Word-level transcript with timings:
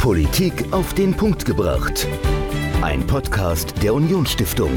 Politik 0.00 0.72
auf 0.72 0.94
den 0.94 1.14
Punkt 1.14 1.44
gebracht. 1.44 2.08
Ein 2.80 3.06
Podcast 3.06 3.74
der 3.82 3.92
Unionsstiftung. 3.92 4.70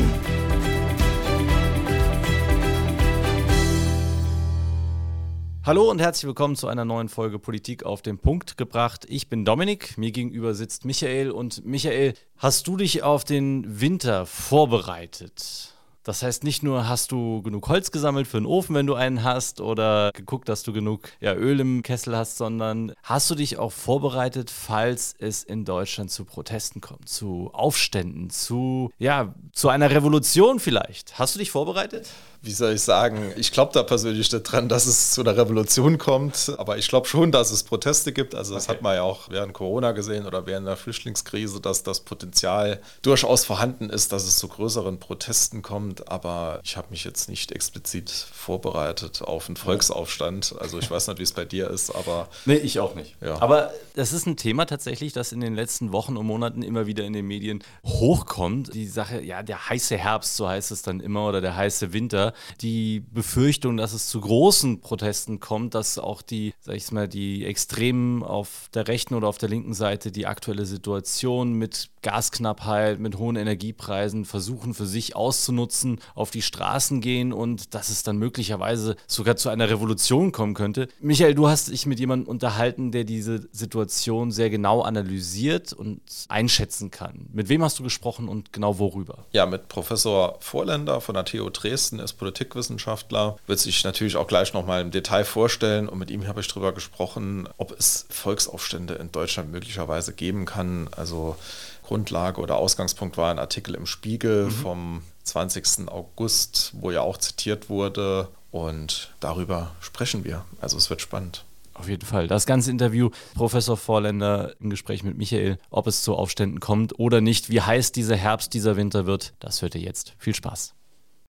Hallo 5.64 5.90
und 5.90 6.02
herzlich 6.02 6.28
willkommen 6.28 6.58
zu 6.58 6.68
einer 6.68 6.84
neuen 6.84 7.08
Folge 7.08 7.40
Politik 7.40 7.86
auf 7.86 8.02
den 8.02 8.18
Punkt 8.18 8.58
gebracht. 8.58 9.06
Ich 9.08 9.30
bin 9.30 9.46
Dominik, 9.46 9.98
mir 9.98 10.12
gegenüber 10.12 10.54
sitzt 10.56 10.84
Michael 10.84 11.32
und 11.32 11.64
Michael, 11.64 12.16
hast 12.36 12.68
du 12.68 12.76
dich 12.76 13.04
auf 13.04 13.24
den 13.24 13.80
Winter 13.80 14.26
vorbereitet? 14.26 15.73
Das 16.04 16.22
heißt, 16.22 16.44
nicht 16.44 16.64
nur 16.64 16.88
hast 16.90 17.12
du 17.12 17.42
genug 17.42 17.68
Holz 17.70 17.92
gesammelt 17.92 18.28
für 18.28 18.38
einen 18.38 18.46
Ofen, 18.46 18.76
wenn 18.76 18.86
du 18.86 18.96
einen 18.96 19.24
hast, 19.24 19.62
oder 19.62 20.12
geguckt, 20.14 20.50
dass 20.50 20.64
du 20.64 20.74
genug 20.74 21.10
ja, 21.22 21.34
Öl 21.34 21.60
im 21.60 21.82
Kessel 21.82 22.16
hast, 22.16 22.38
sondern 22.38 22.94
hast 23.04 23.30
du 23.30 23.36
dich 23.36 23.58
auch 23.58 23.72
vorbereitet, 23.72 24.50
falls 24.50 25.16
es 25.18 25.44
in 25.44 25.64
Deutschland 25.64 26.12
zu 26.12 26.26
Protesten 26.26 26.82
kommt, 26.82 27.08
zu 27.08 27.50
Aufständen, 27.54 28.30
zu, 28.30 28.92
ja, 29.00 29.34
zu 29.54 29.70
einer 29.70 29.92
Revolution 29.92 30.60
vielleicht. 30.60 31.18
Hast 31.18 31.36
du 31.36 31.40
dich 31.40 31.52
vorbereitet? 31.52 32.10
Wie 32.44 32.52
soll 32.52 32.74
ich 32.74 32.82
sagen, 32.82 33.32
ich 33.38 33.54
glaube 33.54 33.72
da 33.74 33.84
persönlich 33.84 34.32
nicht 34.32 34.44
dran, 34.44 34.68
dass 34.68 34.86
es 34.86 35.12
zu 35.12 35.22
einer 35.22 35.38
Revolution 35.38 35.98
kommt, 35.98 36.54
aber 36.58 36.78
ich 36.78 36.90
glaube 36.90 37.08
schon, 37.08 37.32
dass 37.32 37.52
es 37.52 37.64
Proteste 37.64 38.12
gibt. 38.12 38.36
Also 38.36 38.54
das 38.54 38.66
okay. 38.66 38.74
hat 38.74 38.82
man 38.82 38.96
ja 38.96 39.04
auch 39.04 39.30
während 39.30 39.54
Corona 39.54 39.94
gesehen 39.94 40.26
oder 40.26 40.46
während 40.46 40.68
der 40.68 40.76
Flüchtlingskrise, 40.76 41.62
dass 41.62 41.84
das 41.84 42.02
Potenzial 42.02 42.82
durchaus 43.02 43.46
vorhanden 43.46 43.90
ist, 43.90 44.12
dass 44.12 44.26
es 44.26 44.38
zu 44.38 44.50
größeren 44.50 45.00
Protesten 45.00 45.62
kommt. 45.62 46.12
Aber 46.12 46.60
ich 46.64 46.76
habe 46.76 46.88
mich 46.90 47.06
jetzt 47.06 47.30
nicht 47.30 47.54
explizit 47.54 48.10
vorbereitet 48.10 49.22
auf 49.22 49.48
einen 49.48 49.56
Volksaufstand. 49.56 50.56
Also 50.60 50.80
ich 50.80 50.92
weiß 50.92 51.08
nicht, 51.08 51.20
wie 51.20 51.24
es 51.24 51.32
bei 51.32 51.46
dir 51.46 51.70
ist, 51.70 51.96
aber... 51.96 52.28
Nee, 52.46 52.56
ich 52.56 52.82
auch 52.82 52.94
nicht. 52.94 53.16
Ja. 53.22 53.42
Aber 53.42 53.72
das 53.96 54.12
ist 54.12 54.26
ein 54.26 54.36
Thema 54.36 54.66
tatsächlich, 54.66 55.14
das 55.14 55.32
in 55.32 55.40
den 55.40 55.56
letzten 55.56 55.94
Wochen 55.94 56.18
und 56.18 56.26
Monaten 56.26 56.62
immer 56.62 56.88
wieder 56.88 57.06
in 57.06 57.14
den 57.14 57.26
Medien 57.26 57.64
hochkommt. 57.86 58.74
Die 58.74 58.88
Sache, 58.88 59.22
ja, 59.22 59.44
der 59.44 59.70
heiße 59.70 59.96
Herbst, 59.96 60.36
so 60.36 60.50
heißt 60.50 60.72
es 60.72 60.82
dann 60.82 61.00
immer, 61.00 61.30
oder 61.30 61.40
der 61.40 61.56
heiße 61.56 61.94
Winter 61.94 62.33
die 62.62 63.02
Befürchtung, 63.12 63.78
dass 63.78 63.94
es 63.94 64.08
zu 64.08 64.22
großen 64.22 64.82
Protesten 64.82 65.40
kommt, 65.40 65.76
dass 65.76 65.98
auch 65.98 66.22
die, 66.22 66.54
sag 66.62 66.76
ich 66.76 66.92
mal, 66.92 67.08
die 67.08 67.46
Extremen 67.46 68.24
auf 68.24 68.70
der 68.74 68.88
rechten 68.88 69.16
oder 69.16 69.28
auf 69.28 69.38
der 69.38 69.50
linken 69.50 69.74
Seite 69.74 70.12
die 70.12 70.28
aktuelle 70.28 70.66
Situation 70.66 71.54
mit 71.54 71.90
Gasknappheit, 72.02 73.00
mit 73.00 73.18
hohen 73.18 73.36
Energiepreisen 73.36 74.26
versuchen 74.26 74.74
für 74.74 74.86
sich 74.86 75.16
auszunutzen, 75.16 76.00
auf 76.16 76.32
die 76.32 76.42
Straßen 76.42 77.02
gehen 77.02 77.34
und 77.34 77.74
dass 77.74 77.90
es 77.90 78.04
dann 78.04 78.18
möglicherweise 78.18 78.96
sogar 79.08 79.36
zu 79.36 79.50
einer 79.50 79.70
Revolution 79.70 80.32
kommen 80.32 80.54
könnte. 80.54 80.88
Michael, 81.00 81.34
du 81.34 81.48
hast 81.48 81.70
dich 81.70 81.86
mit 81.86 82.00
jemandem 82.00 82.28
unterhalten, 82.28 82.92
der 82.92 83.06
diese 83.06 83.48
Situation 83.52 84.32
sehr 84.32 84.50
genau 84.50 84.82
analysiert 84.82 85.74
und 85.74 86.02
einschätzen 86.28 86.92
kann. 86.92 87.28
Mit 87.32 87.50
wem 87.50 87.64
hast 87.64 87.80
du 87.80 87.84
gesprochen 87.84 88.28
und 88.28 88.54
genau 88.54 88.80
worüber? 88.80 89.26
Ja, 89.32 89.46
mit 89.46 89.68
Professor 89.70 90.38
Vorländer 90.40 91.02
von 91.02 91.16
der 91.16 91.26
TU 91.26 91.50
Dresden 91.50 92.00
ist 92.00 92.14
Politikwissenschaftler, 92.24 93.36
wird 93.48 93.60
sich 93.60 93.84
natürlich 93.84 94.16
auch 94.16 94.28
gleich 94.28 94.54
nochmal 94.54 94.82
im 94.82 94.92
Detail 94.92 95.26
vorstellen 95.26 95.90
und 95.90 96.00
mit 96.00 96.10
ihm 96.10 96.26
habe 96.26 96.40
ich 96.40 96.48
darüber 96.48 96.72
gesprochen, 96.72 97.50
ob 97.58 97.78
es 97.78 98.06
Volksaufstände 98.10 98.94
in 98.94 99.12
Deutschland 99.12 99.52
möglicherweise 99.52 100.14
geben 100.14 100.46
kann. 100.46 100.88
Also 100.96 101.36
Grundlage 101.84 102.40
oder 102.40 102.56
Ausgangspunkt 102.56 103.18
war 103.18 103.30
ein 103.30 103.40
Artikel 103.40 103.76
im 103.76 103.86
Spiegel 103.86 104.46
mhm. 104.46 104.52
vom 104.52 105.04
20. 105.24 105.90
August, 105.90 106.72
wo 106.76 106.92
ja 106.92 107.02
auch 107.02 107.18
zitiert 107.18 107.70
wurde 107.70 108.30
und 108.52 109.14
darüber 109.20 109.72
sprechen 109.82 110.24
wir. 110.24 110.46
Also 110.62 110.78
es 110.78 110.90
wird 110.90 111.02
spannend. 111.02 111.44
Auf 111.74 111.90
jeden 111.90 112.06
Fall. 112.06 112.28
Das 112.28 112.46
ganze 112.46 112.70
Interview, 112.72 113.10
Professor 113.34 113.76
Vorländer 113.76 114.54
im 114.62 114.70
Gespräch 114.70 115.04
mit 115.04 115.18
Michael, 115.18 115.58
ob 115.72 115.88
es 115.88 116.04
zu 116.04 116.16
Aufständen 116.16 116.60
kommt 116.60 117.00
oder 117.00 117.20
nicht, 117.20 117.50
wie 117.50 117.62
heiß 117.62 117.92
dieser 117.92 118.16
Herbst, 118.16 118.54
dieser 118.54 118.78
Winter 118.78 119.08
wird, 119.08 119.34
das 119.40 119.62
hört 119.62 119.76
ihr 119.76 119.82
jetzt. 119.82 120.14
Viel 120.20 120.36
Spaß. 120.36 120.74